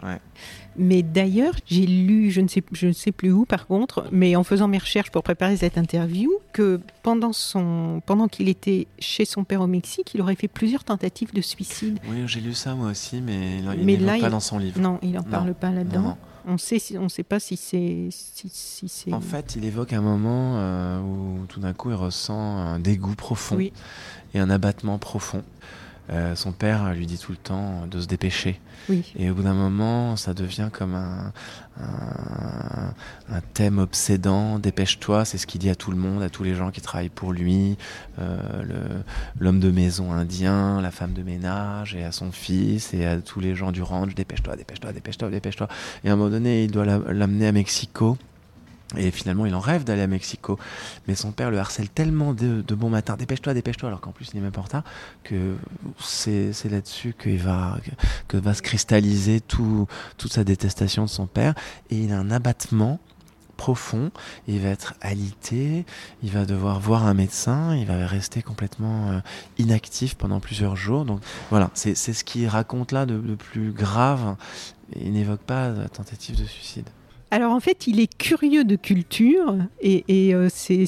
[0.78, 4.36] Mais d'ailleurs, j'ai lu, je ne, sais, je ne sais plus où par contre, mais
[4.36, 9.24] en faisant mes recherches pour préparer cette interview, que pendant, son, pendant qu'il était chez
[9.24, 11.98] son père au Mexique, il aurait fait plusieurs tentatives de suicide.
[12.08, 14.80] Oui, j'ai lu ça moi aussi, mais il ne parle pas dans son livre.
[14.80, 16.16] Non, il n'en parle pas là-dedans.
[16.48, 18.08] On sait, on ne sait pas si c'est.
[18.10, 19.12] Si, c'est...
[19.12, 23.16] en fait, il évoque un moment euh, où tout d'un coup il ressent un dégoût
[23.16, 25.42] profond et un abattement profond.
[26.10, 28.60] Euh, son père lui dit tout le temps de se dépêcher.
[28.88, 29.12] Oui.
[29.16, 31.32] Et au bout d'un moment, ça devient comme un,
[31.80, 32.94] un,
[33.28, 34.58] un thème obsédant.
[34.60, 37.08] Dépêche-toi, c'est ce qu'il dit à tout le monde, à tous les gens qui travaillent
[37.08, 37.76] pour lui,
[38.20, 39.00] euh,
[39.40, 43.40] l'homme de maison indien, la femme de ménage, et à son fils, et à tous
[43.40, 44.14] les gens du ranch.
[44.14, 45.68] Dépêche-toi, dépêche-toi, dépêche-toi, dépêche-toi.
[46.04, 48.16] Et à un moment donné, il doit la- l'amener à Mexico.
[48.96, 50.58] Et finalement, il en rêve d'aller à Mexico.
[51.08, 54.36] Mais son père le harcèle tellement de, bon matin, dépêche-toi, dépêche-toi, alors qu'en plus, il
[54.36, 54.84] n'est même pas en retard,
[55.24, 55.56] que
[55.98, 57.78] c'est là-dessus qu'il va,
[58.28, 61.54] que, va se cristalliser tout, toute sa détestation de son père.
[61.90, 63.00] Et il a un abattement
[63.56, 64.10] profond,
[64.46, 65.86] il va être alité,
[66.22, 69.20] il va devoir voir un médecin, il va rester complètement euh,
[69.58, 71.06] inactif pendant plusieurs jours.
[71.06, 71.20] Donc
[71.50, 74.36] voilà, c'est c'est ce qu'il raconte là de, de plus grave.
[74.94, 76.88] Il n'évoque pas la tentative de suicide.
[77.32, 80.86] Alors en fait, il est curieux de culture et, et, euh, c'est-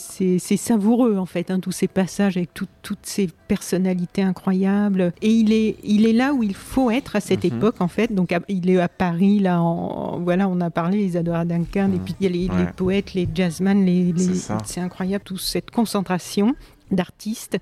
[0.56, 5.12] savoureux en fait, hein, tous ces passages avec tout- toutes ces personnalités incroyables.
[5.20, 7.56] Et il est, il est là où il faut être à cette Mhm.
[7.58, 8.14] époque en fait.
[8.14, 11.98] Donc à- il est à Paris là, en, voilà, on a parlé Isadora Duncan et
[11.98, 12.04] Mhm.
[12.04, 14.34] puis il y a les, poètes, les jazzmen, les, les-
[14.64, 16.54] c'est incroyable toute cette concentration
[16.92, 17.58] d'artistes.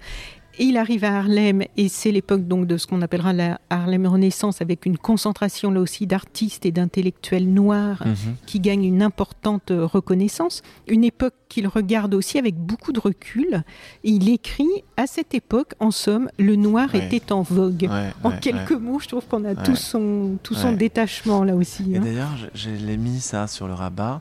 [0.59, 4.63] Il arrive à Harlem et c'est l'époque donc de ce qu'on appellera la Harlem Renaissance
[4.63, 8.37] avec une concentration là aussi d'artistes et d'intellectuels noirs Mhm.
[8.47, 10.63] qui gagne une importante euh, reconnaissance.
[10.89, 13.63] Une époque qu'il regarde aussi avec beaucoup de recul.
[14.03, 17.07] Il écrit à cette époque, en somme, le noir Ouais.
[17.07, 17.87] était en vogue.
[17.91, 21.55] Ouais, En ouais, quelques mots, je trouve qu'on a tout son, tout son détachement là
[21.55, 21.93] aussi.
[21.93, 22.01] Et hein.
[22.03, 24.21] d'ailleurs, je, je l'ai mis ça sur le rabat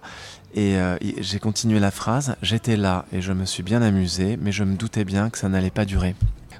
[0.55, 2.35] et euh, y- j'ai continué la phrase.
[2.41, 5.49] J'étais là et je me suis bien amusé, mais je me doutais bien que ça
[5.49, 6.15] n'allait pas durer.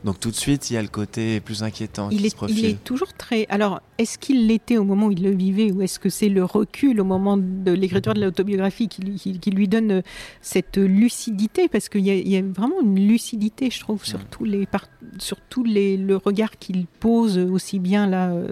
[0.06, 2.36] Donc tout de suite, il y a le côté plus inquiétant Il qui est, se
[2.36, 2.60] profile.
[2.60, 3.48] il est toujours très.
[3.50, 6.44] Alors, est-ce qu'il l'était au moment où il le vivait ou est-ce que c'est le
[6.44, 10.02] recul au moment de l'écriture de l'autobiographie qui, lui- qui- qui lui donne euh,
[10.42, 11.68] cette lucidité?
[11.68, 14.68] Parce qu'il y, a- il y a vraiment une lucidité, je trouve, sur tous les,
[14.68, 14.86] par-
[15.18, 18.48] sur tous les, le regard qu'il pose aussi bien là euh,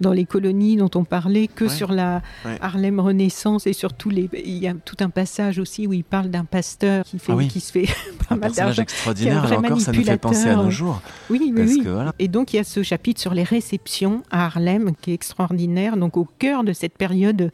[0.00, 1.70] dans les colonies dont on parlait que Ouais.
[1.70, 2.58] sur la Ouais.
[2.60, 4.28] Harlem Renaissance et sur tous les.
[4.44, 7.36] Il y a tout un passage aussi où il parle d'un pasteur qui, fait, Ah
[7.36, 7.48] oui.
[7.48, 7.86] qui se fait
[8.28, 9.48] pas un mal personnage extraordinaire.
[9.48, 10.97] Là encore, ça nous fait penser à nos jours.
[11.30, 11.84] Oui, oui, Parce oui.
[11.84, 12.12] que voilà.
[12.18, 15.96] Et donc, il y a ce chapitre sur les réceptions à Harlem qui est extraordinaire,
[15.96, 17.50] donc au cœur de cette période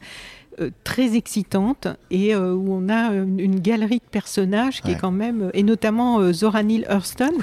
[0.61, 4.97] euh, très excitante et euh, où on a euh, une galerie de personnages qui est
[4.97, 7.33] quand même, et notamment euh, Zora Neale Hurston,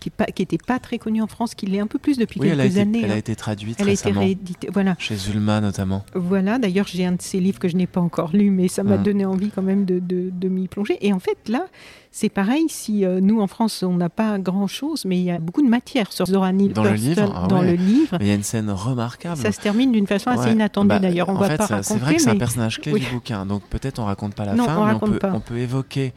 [0.00, 2.58] qui n'était pas très connue en France, qui l'est un peu plus depuis Oui, elle
[2.58, 3.00] quelques été, années.
[3.04, 3.18] elle a hein.
[3.18, 4.20] été traduite Elle a été récemment.
[4.24, 4.68] rééditée.
[4.72, 4.94] Voilà.
[4.98, 6.04] Chez Zulma notamment.
[6.14, 8.82] Voilà, d'ailleurs, j'ai un de ces livres que je n'ai pas encore lu, mais ça
[8.82, 9.02] m'a Mhm.
[9.02, 10.98] donné envie quand même de, de- de m'y plonger.
[11.00, 11.66] Et en fait, là,
[12.10, 15.38] c'est pareil, si euh, nous, en France, on n'a pas grand-chose, mais il y a
[15.38, 17.72] beaucoup de matière sur Zora Neale Dans le livre Ah dans ouais.
[17.72, 18.16] le livre.
[18.18, 19.36] Mais il y a une scène remarquable.
[19.36, 21.28] Ça se termine d'une façon assez inattendue, Bah, d'ailleurs.
[21.28, 23.00] On en va fait, pas raconter, C'est vrai que c'est un personnage clé Oui.
[23.00, 25.58] du bouquin, donc peut-être on raconte pas la Non, fin, on mais peut, on peut
[25.58, 26.12] évoquer.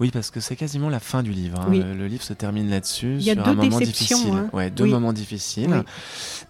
[0.00, 1.60] Oui, parce que c'est quasiment la fin du livre.
[1.60, 1.66] hein.
[1.68, 1.78] Oui.
[1.80, 4.32] Le, le livre se termine là-dessus, Il y a sur deux un moment difficile.
[4.32, 4.48] hein.
[4.52, 4.90] Ouais, deux Oui.
[4.90, 5.68] moments difficiles.
[5.70, 5.82] Oui.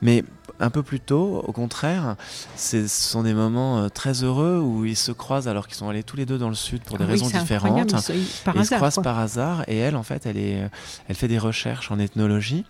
[0.02, 0.24] Mais
[0.60, 2.16] un peu plus tôt, au contraire,
[2.56, 6.02] ce sont des moments euh, très heureux où ils se croisent alors qu'ils sont allés
[6.04, 7.90] tous les deux dans le sud pour des oui, raisons différentes.
[7.92, 8.78] ils se- ils- par Et ils se hasard.
[8.78, 9.02] croisent quoi.
[9.02, 10.68] par hasard et elle en fait elle est
[11.08, 12.64] elle fait des recherches en ethnologie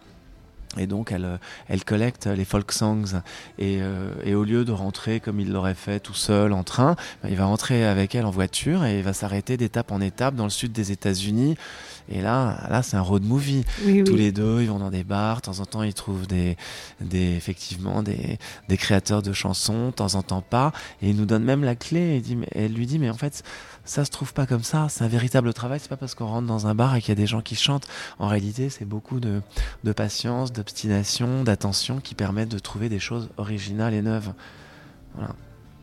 [0.79, 1.37] et donc elle, euh,
[1.69, 3.21] elle collecte les folk songs
[3.59, 6.95] et, euh, et au lieu de rentrer comme il l'aurait fait tout seul en train,
[7.29, 10.45] il va rentrer avec elle en voiture et il va s'arrêter d'étape en étape dans
[10.45, 11.57] le sud des États-Unis.
[12.09, 13.65] Et là, là c'est un road movie.
[13.85, 14.19] Oui, Tous oui.
[14.19, 15.37] les deux, ils vont dans des bars.
[15.37, 16.57] De temps en temps, ils trouvent des,
[17.01, 19.89] des effectivement des, des créateurs de chansons.
[19.89, 20.73] De temps en temps, pas.
[21.03, 22.17] Et il nous donne même la clé.
[22.17, 23.43] Et dit, elle lui dit, mais en fait,
[23.85, 24.87] ça se trouve pas comme ça.
[24.89, 25.81] C'est un véritable travail.
[25.81, 27.57] C'est pas parce qu'on rentre dans un bar et qu'il y a des gens qui
[27.57, 27.87] chantent.
[28.19, 29.41] En réalité, c'est beaucoup de,
[29.85, 34.33] de patience, d'obstination, d'attention qui permettent de trouver des choses originales et neuves.
[35.17, 35.35] Voilà.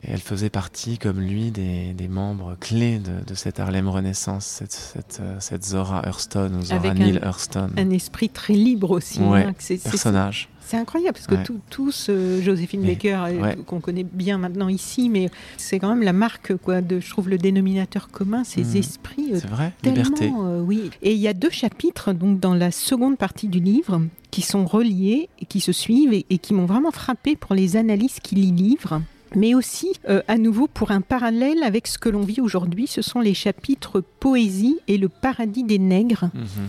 [0.03, 4.45] Et elle faisait partie, comme lui, des, des membres clés de, de cette Harlem Renaissance,
[4.45, 7.71] cette, cette, euh, cette Zora Hurston ou Zora Avec un- Hurston.
[7.77, 9.19] Un esprit très libre aussi.
[9.19, 10.49] Ouais, hein, que c'est- c'est- personnage.
[10.67, 11.43] C'est incroyable parce que Ouais.
[11.43, 13.57] tout, tout ce Joséphine Mais- Baker euh, ouais.
[13.65, 16.81] qu'on connaît bien maintenant ici, mais c'est quand même la marque quoi.
[16.81, 18.75] De, je trouve le dénominateur commun, ces Mhm.
[18.75, 20.29] esprits euh, C'est vrai, tellement, liberté.
[20.37, 20.89] euh, oui.
[21.01, 24.65] Et il y a deux chapitres donc dans la seconde partie du livre qui sont
[24.65, 28.39] reliés et qui se suivent et, et qui m'ont vraiment frappé pour les analyses qu'il
[28.39, 29.01] y livre.
[29.35, 33.01] Mais aussi, euh, à nouveau, pour un parallèle avec ce que l'on vit aujourd'hui, ce
[33.01, 36.29] sont les chapitres Poésie et le paradis des nègres.
[36.33, 36.67] Mhm.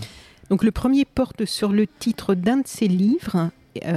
[0.50, 3.48] Donc le premier porte sur le titre d'un de ses livres euh,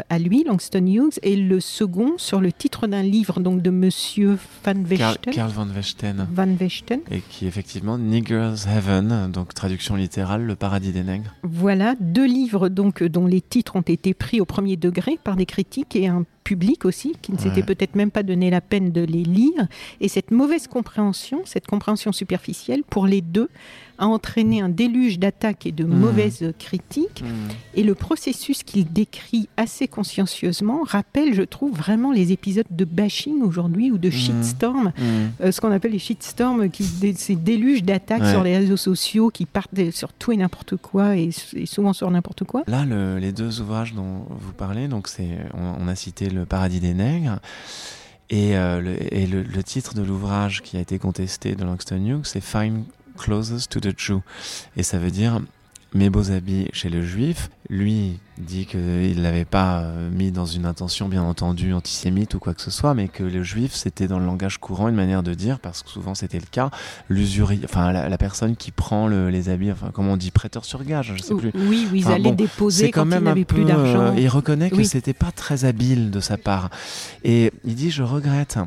[0.10, 4.38] à lui, Langston Hughes, et le second sur le titre d'un livre donc de Monsieur
[4.64, 5.34] Van Vechten.
[5.34, 6.28] Karl van Vechten.
[6.32, 7.00] Van Vechten.
[7.10, 11.36] Et qui est effectivement Nigger's Heaven, donc traduction littérale, le paradis des nègres.
[11.44, 15.36] Voilà deux livres donc euh, dont les titres ont été pris au premier degré par
[15.36, 18.92] des critiques et un public aussi, qui ne s'était peut-être même pas donné la peine
[18.92, 19.68] de les lire.
[20.00, 23.50] Et cette mauvaise compréhension, cette compréhension superficielle, pour les deux,
[24.02, 25.94] a entraîné un déluge d'attaques et de mmh.
[25.94, 27.22] mauvaises critiques.
[27.22, 27.52] Mmh.
[27.76, 33.44] Et le processus qu'il décrit assez consciencieusement rappelle, je trouve, vraiment les épisodes de bashing
[33.44, 34.12] aujourd'hui ou de mmh.
[34.12, 34.92] shitstorm,
[35.42, 36.84] euh, ce qu'on appelle les shitstorms, qui,
[37.16, 41.30] ces déluges d'attaques sur les réseaux sociaux qui partent sur tout et n'importe quoi et,
[41.66, 42.64] souvent sur n'importe quoi.
[42.68, 42.86] Là,
[43.20, 47.40] les deux ouvrages dont vous parlez, donc c'est, on, a cité Le Paradis des Nègres.
[48.30, 52.86] Et, euh, le, titre de l'ouvrage qui a été contesté de Langston Hughes, c'est Fine
[53.18, 54.20] closest to the Jew.
[54.78, 55.42] Et ça veut dire
[55.94, 57.50] mes beaux habits chez le juif.
[57.70, 62.39] Lui dit qu'il ne l'avait pas euh, mis dans une intention, bien entendu, antisémite ou
[62.39, 65.24] quoi que ce soit, mais que le juif, c'était dans le langage courant une manière
[65.24, 66.72] de dire, parce que souvent c'était le cas,
[67.08, 71.14] l'usurier, enfin la, personne qui prend les habits, enfin comment on dit, prêteur sur gage,
[71.16, 71.52] je sais plus.
[71.54, 74.08] Oui, oui ils allaient déposer quand, quand il plus d'argent.
[74.08, 76.70] Euh, il reconnaît que c'était pas très habile de sa part.
[77.24, 78.58] Et il dit, je regrette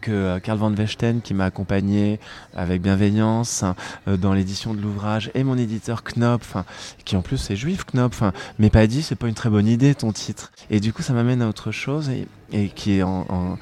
[0.00, 2.20] que euh, Karl van Vechten, qui m'a accompagné
[2.54, 3.76] avec bienveillance hein,
[4.08, 6.64] euh, dans l'édition de l'ouvrage, et mon éditeur Knopf, hein,
[7.04, 9.66] qui en plus est juif Knopf, hein, m'ait pas dit c'est pas une très bonne
[9.66, 10.52] idée ton titre.
[10.70, 13.58] Et du coup, ça m'amène à autre chose et, qui est en,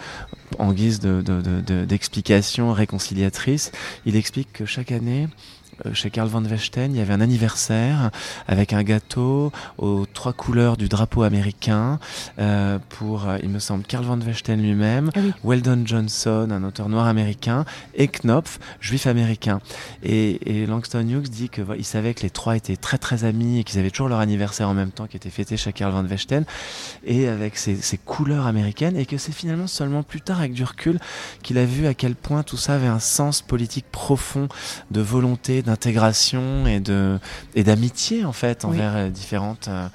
[0.72, 3.70] guise d'explication réconciliatrice.
[4.04, 5.28] Il explique que chaque année,
[5.94, 8.10] chez Karl van Vechten, il y avait un anniversaire
[8.46, 11.98] avec un gâteau aux trois couleurs du drapeau américain
[12.38, 16.88] euh, pour, euh, il me semble, Karl van Vechten lui-même, ah Weldon Johnson, un auteur
[16.88, 17.64] noir américain,
[17.94, 19.60] et Knopf, juif américain.
[20.02, 23.64] Et, Langston Hughes dit qu'il il savait que les trois étaient très très amis et
[23.64, 26.44] qu'ils avaient toujours leur anniversaire en même temps qui était fêté chez Karl van Vechten
[27.04, 30.64] et avec ses, ses couleurs américaines et que c'est finalement seulement plus tard avec du
[30.64, 30.98] recul
[31.42, 34.48] qu'il a vu à quel point tout ça avait un sens politique profond
[34.90, 37.18] de volonté, d'intégration et de
[37.54, 39.88] et d'amitié en fait envers euh, différentes euh,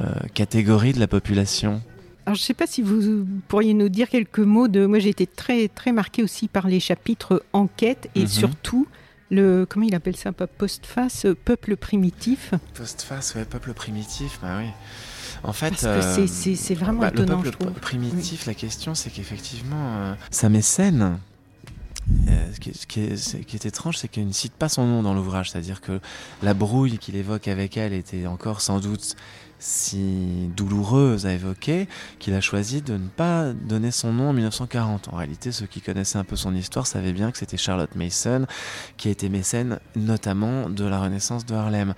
[0.00, 0.04] euh,
[0.34, 1.80] catégories de la population.
[2.26, 4.86] Alors, je ne sais pas si vous pourriez nous dire quelques mots de.
[4.86, 8.26] Moi, j'ai été très, très marqué aussi par les chapitres enquête et mhm.
[8.26, 8.88] surtout
[9.30, 9.66] le.
[9.68, 12.54] Comment il appelle ça Postface, peuple primitif.
[12.74, 14.70] Postface, ouais, peuple primitif, bah oui.
[15.42, 17.42] En fait, c'est vraiment bah, étonnant.
[17.42, 21.18] Le peuple primitif, la question, c'est qu'effectivement, ça mécène
[22.28, 25.80] euh, ce, qui est, étrange, c'est qu'il ne cite pas son nom dans l'ouvrage, c'est-à-dire
[25.80, 26.00] que
[26.42, 29.16] la brouille qu'il évoque avec elle était encore sans doute
[29.58, 31.88] si douloureuse à évoquer
[32.18, 35.08] qu'il a choisi de ne pas donner son nom en 1940.
[35.12, 38.46] En réalité, ceux qui connaissaient un peu son histoire savaient bien que c'était Charlotte Mason
[38.98, 41.94] qui a été mécène notamment de la Renaissance de Harlem.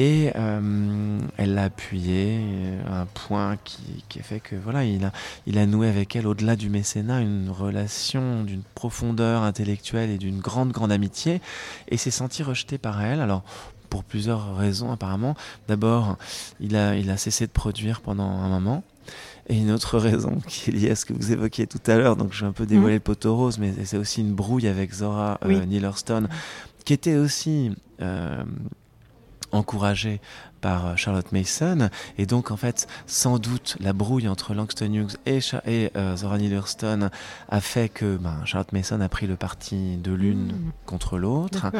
[0.00, 5.10] Et euh, elle l'a appuyé, euh, un point qui, qui, fait que voilà, il a,
[5.48, 10.38] il a noué avec elle, au-delà du mécénat, une relation d'une profondeur intellectuelle et d'une
[10.38, 11.40] grande, grande amitié,
[11.88, 13.20] et s'est senti rejeté par elle.
[13.20, 13.42] Alors,
[13.90, 15.34] pour plusieurs raisons apparemment.
[15.66, 16.16] D'abord,
[16.60, 18.84] il a, il a cessé de produire pendant un moment.
[19.48, 22.14] Et une autre raison qui est liée à ce que vous évoquiez tout à l'heure,
[22.14, 22.98] donc je vais un peu dévoiler mmh.
[22.98, 25.64] le poteau rose, mais c'est aussi une brouille avec Zora euh,
[26.84, 28.44] qui était aussi euh,
[29.52, 30.20] encouragé
[30.60, 31.88] par euh, Charlotte Mason.
[32.16, 36.38] Et donc, en fait, sans doute, la brouille entre Langston Hughes et, et euh, Zora
[36.38, 37.10] Neale Hurston
[37.48, 40.72] a fait que ben, Charlotte Mason a pris le parti de l'une hmm.
[40.86, 41.70] contre l'autre.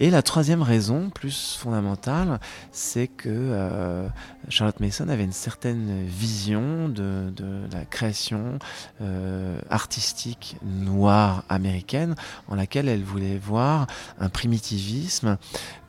[0.00, 2.38] Et la troisième raison, plus fondamentale,
[2.70, 4.08] c'est que euh,
[4.48, 8.60] Charlotte Mason avait une certaine vision de, de la création
[9.00, 12.14] euh, artistique noire américaine,
[12.46, 13.88] en laquelle elle voulait voir
[14.20, 15.36] un primitivisme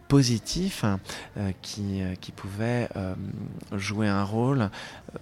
[0.10, 1.00] positif hein,
[1.38, 3.14] euh, qui, euh, qui pouvait euh,
[3.74, 4.72] jouer un rôle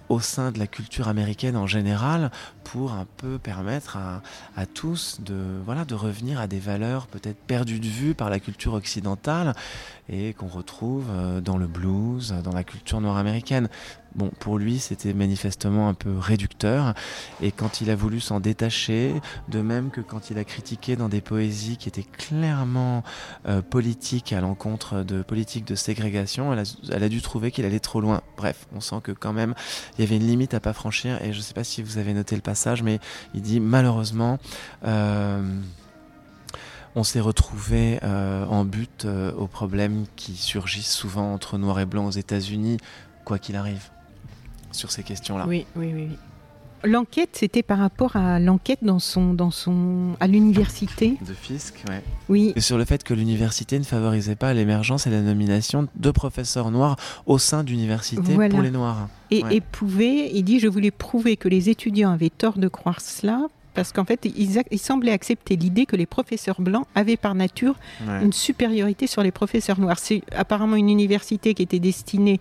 [0.08, 2.30] au sein de la culture américaine en général
[2.64, 7.86] pour un peu permettre à, tous de, de revenir à des valeurs peut-être perdues de
[7.86, 9.54] vue par la culture occidentale
[10.10, 11.06] et qu'on retrouve
[11.42, 13.68] dans le blues, dans la culture noire américaine.
[14.14, 16.94] Bon, pour lui, c'était manifestement un peu réducteur.
[17.42, 19.14] Et quand il a voulu s'en détacher,
[19.48, 23.04] de même que quand il a critiqué dans des poésies qui étaient clairement
[23.46, 28.00] euh, politiques à l'encontre de politiques de ségrégation, elle a, dû trouver qu'il allait trop
[28.00, 28.22] loin.
[28.36, 29.54] Bref, on sent que quand même,
[29.96, 31.22] il y avait une limite à pas franchir.
[31.22, 33.00] Et je ne sais pas si vous avez noté le passage, mais
[33.34, 34.38] il dit malheureusement.
[34.84, 35.42] Euh,
[36.94, 39.06] on s'est retrouvé euh, en but
[39.36, 42.78] aux problèmes qui surgissent souvent entre noir et blanc aux États-Unis,
[43.24, 43.90] quoi qu'il arrive
[44.72, 45.46] sur ces questions-là.
[45.46, 46.08] Oui, oui, oui.
[46.84, 51.16] L'enquête, c'était par rapport à l'enquête dans son, dans son, à l'université.
[51.26, 52.02] De Fisk, ouais.
[52.28, 52.52] Oui.
[52.54, 56.70] Et sur le fait que l'université ne favorisait pas l'émergence et la nomination de professeurs
[56.70, 56.94] noirs
[57.26, 59.08] au sein d'universités pour les noirs.
[59.32, 63.00] Et, et pouvait, il dit, je voulais prouver que les étudiants avaient tort de croire
[63.00, 63.48] cela
[63.78, 68.32] parce qu'en fait, il, semblait accepter l'idée que les professeurs blancs avaient par nature une
[68.32, 70.00] supériorité sur les professeurs noirs.
[70.00, 72.40] C'est apparemment une université qui était destinée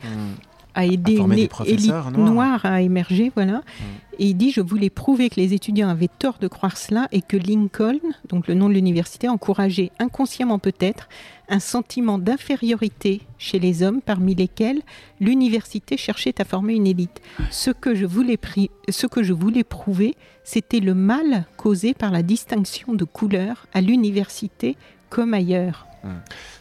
[0.77, 3.57] a aidé une élite noire à émerger, voilà.
[3.57, 3.83] Mm.
[4.19, 7.21] Et il dit Je voulais prouver que les étudiants avaient tort de croire cela et
[7.21, 7.99] que Lincoln,
[8.29, 11.09] donc le nom de l'université, encourageait inconsciemment peut-être
[11.49, 14.81] un sentiment d'infériorité chez les hommes, parmi lesquels
[15.19, 17.21] l'université cherchait à former une élite.
[17.49, 18.37] Ce que je voulais,
[18.87, 23.81] ce que je voulais prouver, c'était le mal causé par la distinction de couleur à
[23.81, 24.77] l'université
[25.09, 25.87] comme ailleurs.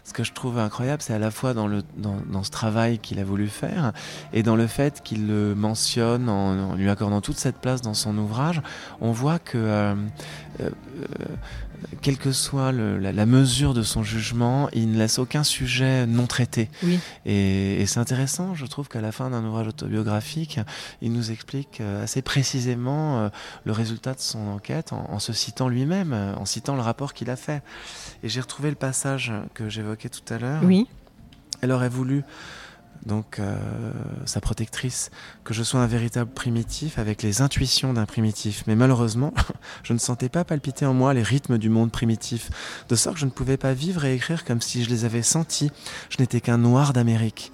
[0.04, 3.18] Ce que je trouve incroyable, c'est à la fois dans, le, dans, ce travail qu'il
[3.18, 3.92] a voulu faire
[4.32, 8.16] et dans le fait qu'il le mentionne en, lui accordant toute cette place dans son
[8.16, 8.62] ouvrage.
[9.00, 9.94] On voit que euh,
[10.60, 10.70] euh,
[12.02, 16.70] quelle que soit la, mesure de son jugement, il ne laisse aucun sujet non traité.
[17.24, 20.60] Et, c'est intéressant, je trouve qu'à la fin d'un ouvrage autobiographique,
[21.02, 23.30] il nous explique euh, assez précisément
[23.64, 27.36] le résultat de son enquête en, se citant lui-même, en citant le rapport qu'il a
[27.36, 27.62] fait.
[28.22, 30.62] Et j'ai retrouvé le passage que j'évoquais tout à l'heure.
[30.64, 30.86] Oui.
[31.62, 32.24] Elle aurait voulu
[33.04, 33.56] donc euh,
[34.24, 35.10] sa protectrice,
[35.44, 38.64] que je sois un véritable primitif avec les intuitions d'un primitif.
[38.66, 39.32] Mais malheureusement,
[39.84, 42.50] je ne sentais pas palpiter en moi les rythmes du monde primitif,
[42.88, 45.22] de sorte que je ne pouvais pas vivre et écrire comme si je les avais
[45.22, 45.70] sentis.
[46.10, 47.52] Je n'étais qu'un noir d'Amérique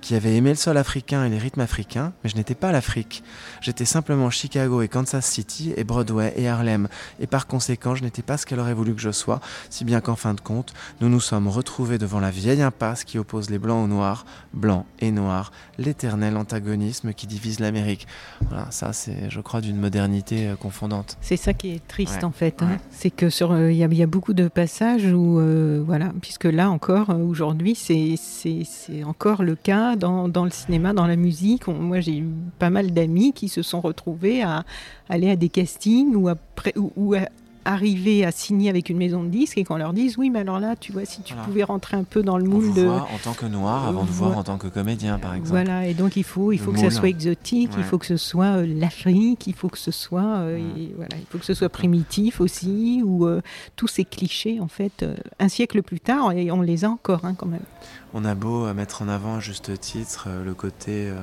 [0.00, 3.22] qui avait aimé le sol africain et les rythmes africains, mais je n'étais pas l'Afrique.
[3.60, 6.88] J'étais simplement Chicago et Kansas City et Broadway et Harlem,
[7.20, 10.00] et par conséquent je n'étais pas ce qu'elle aurait voulu que je sois, si bien
[10.00, 13.58] qu'en fin de compte, nous nous sommes retrouvés devant la vieille impasse qui oppose les
[13.58, 18.06] blancs aux noirs, blancs et noirs, l'éternel antagonisme qui divise l'Amérique.
[18.48, 21.16] Voilà, ça c'est, je crois, d'une modernité euh, confondante.
[21.20, 22.78] C'est ça qui est triste en fait, hein.
[22.90, 26.70] c'est que sur, euh, il y, a beaucoup de passages où, euh, voilà, puisque là
[26.70, 31.66] encore, aujourd'hui, c'est encore le cas dans, le cinéma, dans la musique.
[31.66, 32.28] moi, j'ai eu
[32.58, 34.64] pas mal d'amis qui se sont retrouvés à
[35.08, 36.36] aller à des castings ou, à
[37.64, 40.60] arriver à signer avec une maison de disques et qu'on leur dise oui mais alors
[40.60, 43.34] là tu vois si tu pouvais rentrer un peu dans le moule de en tant
[43.34, 45.50] que noir avant de voir en tant que comédien par exemple.
[45.50, 48.16] Voilà et donc il faut il faut que ça soit exotique il faut que ce
[48.16, 50.58] soit euh, l'Afrique il faut que ce soit euh,
[50.96, 53.42] voilà il faut que ce soit primitif aussi ou euh,
[53.76, 55.04] tous ces clichés en fait
[55.38, 57.60] un siècle plus tard et on les a encore hein, quand même
[58.12, 61.14] on a beau mettre en avant à juste titre euh, le côté euh,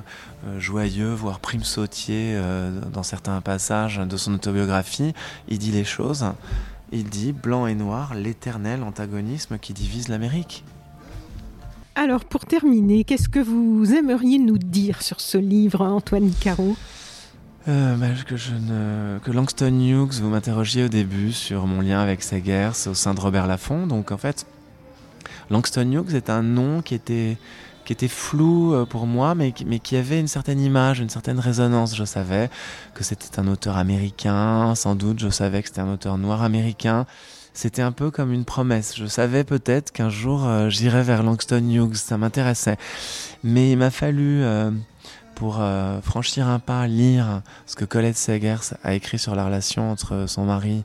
[0.45, 2.39] euh, joyeux, voire prime sautier
[2.91, 5.13] dans certains passages de son autobiographie,
[5.47, 6.25] il dit les choses.
[6.91, 10.63] Il dit blanc et noir, l'éternel antagonisme qui divise l'Amérique.
[11.95, 16.75] Alors pour terminer, qu'est-ce que vous aimeriez nous dire sur ce livre, Antoine Caro
[17.65, 19.19] bah, que, je ne...
[19.19, 23.19] que Langston Hughes, vous m'interrogiez au début sur mon lien avec Segers au sein de
[23.19, 23.87] Robert Laffont.
[23.87, 24.45] Donc en fait,
[25.49, 27.37] Langston Hughes est un nom qui était,
[27.85, 31.39] qui était flou euh, pour moi, mais, mais qui avait une certaine image, une certaine
[31.39, 31.95] résonance.
[31.95, 32.49] Je savais
[32.93, 37.05] que c'était un auteur américain, sans doute je savais que c'était un auteur noir américain.
[37.53, 38.95] C'était un peu comme une promesse.
[38.95, 42.77] Je savais peut-être qu'un jour euh, j'irais vers Langston Hughes, ça m'intéressait.
[43.43, 44.69] Mais il m'a fallu, euh,
[45.33, 45.61] pour
[46.01, 50.45] franchir un pas, lire ce que Colette Segers a écrit sur la relation entre son
[50.45, 50.83] mari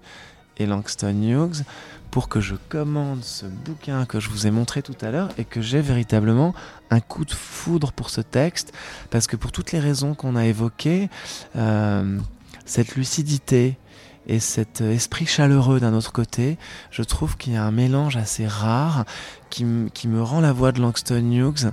[0.58, 1.64] et Langston Hughes
[2.12, 5.44] pour que je commande ce bouquin que je vous ai montré tout à l'heure et
[5.46, 6.54] que j'ai véritablement
[6.90, 8.74] un coup de foudre pour ce texte,
[9.10, 11.08] parce que pour toutes les raisons qu'on a évoquées,
[11.56, 12.18] euh,
[12.66, 13.78] cette lucidité
[14.26, 16.58] et cet esprit chaleureux d'un autre côté,
[16.90, 19.06] je trouve qu'il y a un mélange assez rare
[19.48, 21.72] qui, me rend la voix de Langston Hughes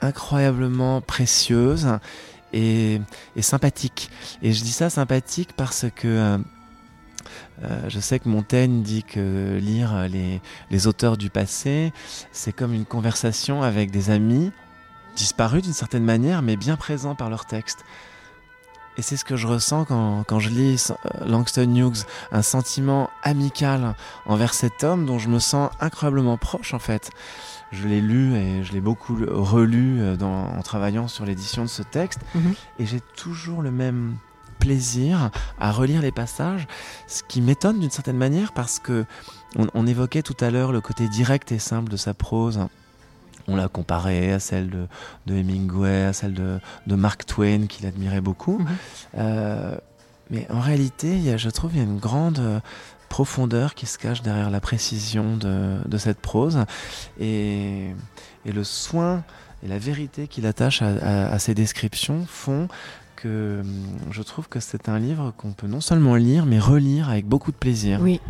[0.00, 1.98] incroyablement précieuse
[2.54, 2.98] et,
[3.40, 4.10] sympathique.
[4.42, 6.38] Et je dis ça sympathique parce que...
[7.62, 10.08] Euh, je sais que Montaigne dit que lire
[10.70, 11.92] les, auteurs du passé,
[12.32, 14.50] c'est comme une conversation avec des amis,
[15.16, 17.84] disparus d'une certaine manière, mais bien présents par leur texte.
[18.96, 23.96] Et c'est ce que je ressens quand, je lis euh, Langston Hughes, un sentiment amical
[24.24, 27.10] envers cet homme dont je me sens incroyablement proche en fait.
[27.72, 31.82] Je l'ai lu et je l'ai beaucoup relu euh, en travaillant sur l'édition de ce
[31.82, 32.54] texte, mhm.
[32.78, 34.16] et j'ai toujours le même
[34.54, 36.66] plaisir à relire les passages,
[37.06, 39.04] ce qui m'étonne d'une certaine manière parce que
[39.74, 42.60] on, évoquait tout à l'heure le côté direct et simple de sa prose.
[43.46, 44.88] On l'a comparé à celle de,
[45.28, 48.58] Hemingway, à celle de, Mark Twain qu'il admirait beaucoup.
[48.58, 48.66] Mhm.
[49.18, 49.76] Euh,
[50.30, 52.60] mais en réalité, je trouve qu'il y a une grande euh,
[53.08, 56.64] profondeur qui se cache derrière la précision de, cette prose
[57.20, 57.90] et,
[58.44, 59.22] le soin
[59.62, 62.68] et la vérité qu'il attache à, à, ces descriptions font
[63.24, 63.64] Hum,
[64.10, 67.52] je trouve que c'est un livre qu'on peut non seulement lire, mais relire avec beaucoup
[67.52, 68.00] de plaisir.
[68.02, 68.20] Oui,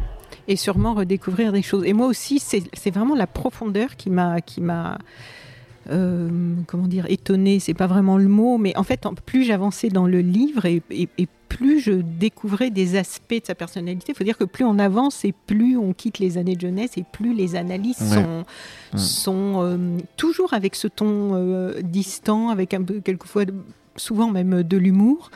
[0.49, 1.85] et sûrement redécouvrir des choses.
[1.85, 4.99] Et moi aussi, c'est vraiment la profondeur qui m'a qui m'a
[5.91, 6.29] euh,
[6.67, 7.61] comment dire étonné.
[7.61, 10.83] C'est pas vraiment le mot, mais en fait, plus j'avançais dans le livre et,
[11.49, 14.07] plus je découvrais des aspects de sa personnalité.
[14.11, 16.97] Il faut dire que plus on avance et plus on quitte les années de jeunesse
[16.97, 18.45] et plus les analyses sont,
[18.93, 18.99] mm.
[18.99, 23.45] sont euh, toujours avec ce ton euh, distant, avec un peu quelquefois,
[23.97, 25.31] souvent même de l'humour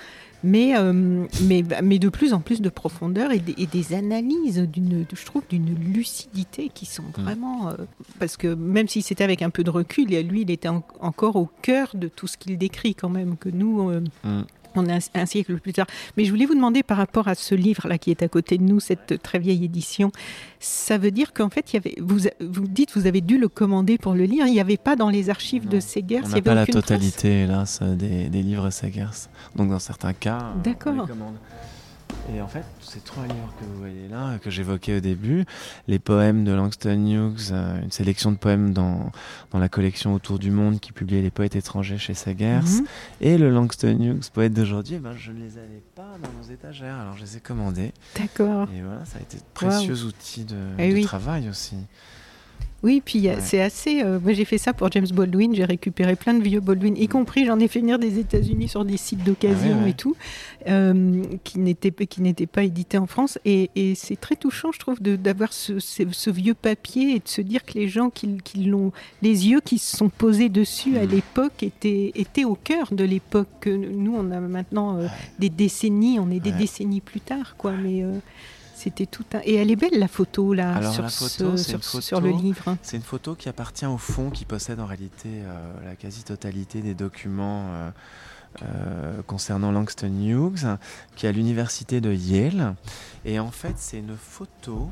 [0.44, 5.24] mais, euh, mais, mais de plus en plus de profondeur et, des analyses, d'une, je
[5.24, 7.22] trouve, d'une lucidité qui sont mm.
[7.22, 7.70] vraiment...
[7.70, 7.74] Euh,
[8.18, 11.48] parce que même si c'était avec un peu de recul, lui, il était encore au
[11.62, 14.42] cœur de tout ce qu'il décrit quand même, que nous, euh, mm
[14.74, 15.86] on est un, siècle plus tard.
[16.16, 18.62] Mais je voulais vous demander par rapport à ce livre-là qui est à côté de
[18.62, 20.10] nous, cette très vieille édition,
[20.60, 23.48] ça veut dire qu'en fait, il y avait, vous, vous dites, vous avez dû le
[23.48, 26.42] commander pour le lire, il n'y avait pas dans les archives de Segers On n'a
[26.42, 29.28] pas la totalité, hélas, des, des livres Segers.
[29.56, 31.08] Donc dans certains cas, D'accord.
[32.34, 35.46] Et en fait, ces trois livres que vous voyez là, que j'évoquais au début,
[35.86, 39.10] les poèmes de Langston Hughes, euh, une sélection de poèmes dans,
[39.50, 42.86] dans la collection Autour du Monde qui publiait les poètes étrangers chez Sagers, mhm.
[43.20, 46.52] et le Langston Hughes, poète d'aujourd'hui, eh ben, je ne les avais pas dans nos
[46.52, 47.92] étagères, alors je les ai commandés.
[48.18, 48.68] D'accord.
[48.76, 51.76] Et voilà, ça a été de précieux outil de, eh travail aussi.
[52.84, 54.02] Oui, puis c'est assez.
[54.02, 55.52] Euh, moi, j'ai fait ça pour James Baldwin.
[55.52, 58.84] J'ai récupéré plein de vieux Baldwin, y compris j'en ai fait venir des États-Unis sur
[58.84, 60.16] des sites d'occasion ah et tout,
[60.68, 63.38] euh, qui n'étaient qui n'étaient pas édités en France.
[63.44, 67.64] Et, c'est très touchant, je trouve, d'avoir ce, ce, vieux papier et de se dire
[67.64, 71.08] que les gens qui, qui l'ont, les yeux qui se sont posés dessus à mm.
[71.08, 73.66] l'époque étaient étaient au cœur de l'époque.
[73.66, 75.06] Nous, on a maintenant euh,
[75.40, 77.72] des décennies, on est des décennies plus tard, quoi.
[77.72, 78.04] Mais
[78.78, 79.40] c'était tout un...
[79.44, 82.76] Et elle est belle la photo là sur, sur, le livre.
[82.82, 86.94] C'est une photo qui appartient au fond, qui possède en réalité euh, la quasi-totalité des
[86.94, 87.90] documents euh,
[88.62, 90.78] euh, concernant Langston Hughes,
[91.16, 92.76] qui est à l'université de Yale.
[93.24, 94.88] Et en fait, c'est une photo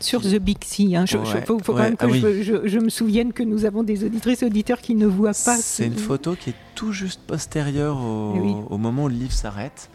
[0.00, 0.96] sur The Big Sea.
[0.96, 1.04] Hein.
[1.06, 4.46] Il faut, quand même que ah je, me souvienne que nous avons des auditrices et
[4.46, 5.56] auditeurs qui ne voient pas.
[5.56, 9.90] C'est une photo qui est tout juste postérieure au, au moment où le livre s'arrête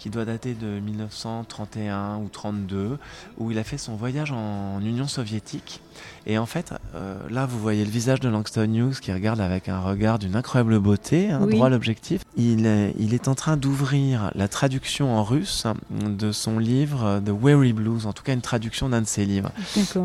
[0.00, 2.98] qui doit dater de 1931 ou 32,
[3.36, 5.82] où il a fait son voyage en Union soviétique.
[6.26, 9.68] Et en fait, euh, là, vous voyez le visage de Langston Hughes qui regarde avec
[9.68, 12.22] un regard d'une incroyable beauté, hein, droit à l'objectif.
[12.34, 17.32] Il, est, il est en train d'ouvrir la traduction en russe de son livre The
[17.38, 19.52] Weary Blues, en tout cas une traduction d'un de ses livres.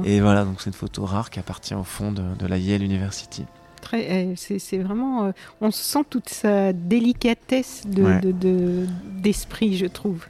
[0.04, 2.84] Et voilà, donc c'est une photo rare qui appartient au fond de, de la Yale
[2.84, 3.46] University.
[3.94, 5.32] Eh, c'est vraiment, euh,
[5.62, 10.26] on sent toute sa délicatesse d'esprit, de, je trouve,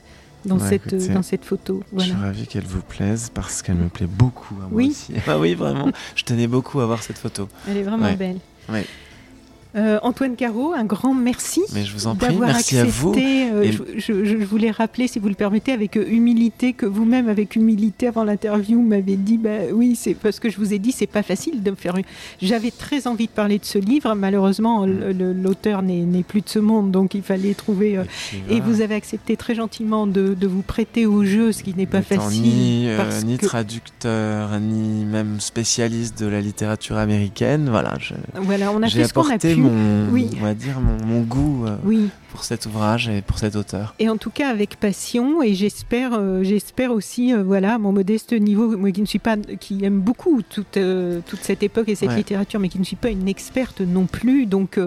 [0.45, 1.83] dans, cette, dans cette photo.
[1.95, 4.89] Je suis ravi qu'elle vous plaise parce qu'elle me plaît beaucoup à moi oui.
[4.89, 5.13] aussi.
[5.27, 7.47] Ah oui, vraiment, je tenais beaucoup à voir cette photo.
[7.67, 8.39] Elle est vraiment belle.
[9.75, 11.61] Euh, Antoine Caro, un grand merci.
[11.73, 13.13] Mais je vous en prie, merci à vous.
[13.17, 18.07] Euh, je, voulais rappeler, si vous le permettez, avec euh, humilité, que vous-même, avec humilité,
[18.07, 21.23] avant l'interview, m'avez dit, bah oui, c'est parce que je vous ai dit, c'est pas
[21.23, 21.95] facile de me faire.
[22.41, 24.13] J'avais très envie de parler de ce livre.
[24.15, 25.41] Malheureusement, mm.
[25.41, 27.99] l'auteur n'est plus de ce monde, donc il fallait trouver.
[28.49, 32.01] et vous avez accepté très gentiment de, vous prêter au jeu, ce qui n'est pas
[32.01, 32.43] facile.
[32.43, 32.87] Ni,
[33.25, 37.67] ni traducteur, ni même spécialiste de la littérature américaine.
[37.69, 37.93] Voilà,
[38.35, 39.64] voilà on a fait ce qu'on a pu
[40.11, 40.29] oui.
[40.37, 42.09] on va dire, mon, goût euh, oui.
[42.35, 43.95] Pour cet ouvrage et pour cet auteur.
[43.97, 48.33] Et en tout cas avec passion et j'espère, euh, j'espère aussi, euh, voilà, mon modeste
[48.33, 50.77] niveau, moi qui ne suis pas, qui aime beaucoup toute,
[51.25, 54.47] toute cette époque et cette littérature, mais qui ne suis pas une experte non plus.
[54.47, 54.79] Donc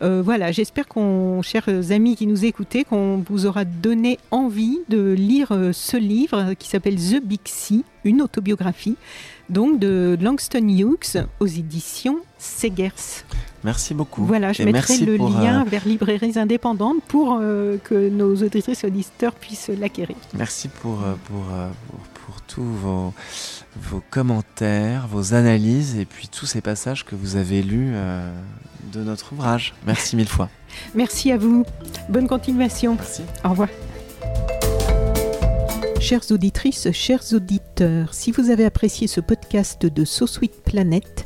[0.00, 5.48] voilà, j'espère qu'on, chers amis qui nous écoutez, qu'on vous aura donné envie de lire
[5.72, 8.96] ce livre qui s'appelle The Big Sea, une autobiographie,
[9.50, 13.24] donc de Langston Hughes aux éditions Segers.
[13.64, 14.24] Merci beaucoup.
[14.24, 18.86] Voilà, je mettrai le lien euh, vers librairies indépendantes pour euh, que nos auditrices et
[18.86, 20.16] auditeurs puissent l'acquérir.
[20.34, 21.44] Merci pour, euh, pour,
[22.26, 23.12] pour, tous vos,
[23.76, 27.92] vos, commentaires, vos analyses et puis tous ces passages que vous avez lus
[28.92, 29.74] de notre ouvrage.
[29.86, 30.48] Merci mille fois.
[30.94, 31.64] Merci à vous.
[32.08, 32.94] Bonne continuation.
[32.94, 33.22] Merci.
[33.44, 33.68] Au revoir.
[36.00, 41.25] Chères auditrices, chers auditeurs, si vous avez apprécié ce podcast de So Sweet Planet,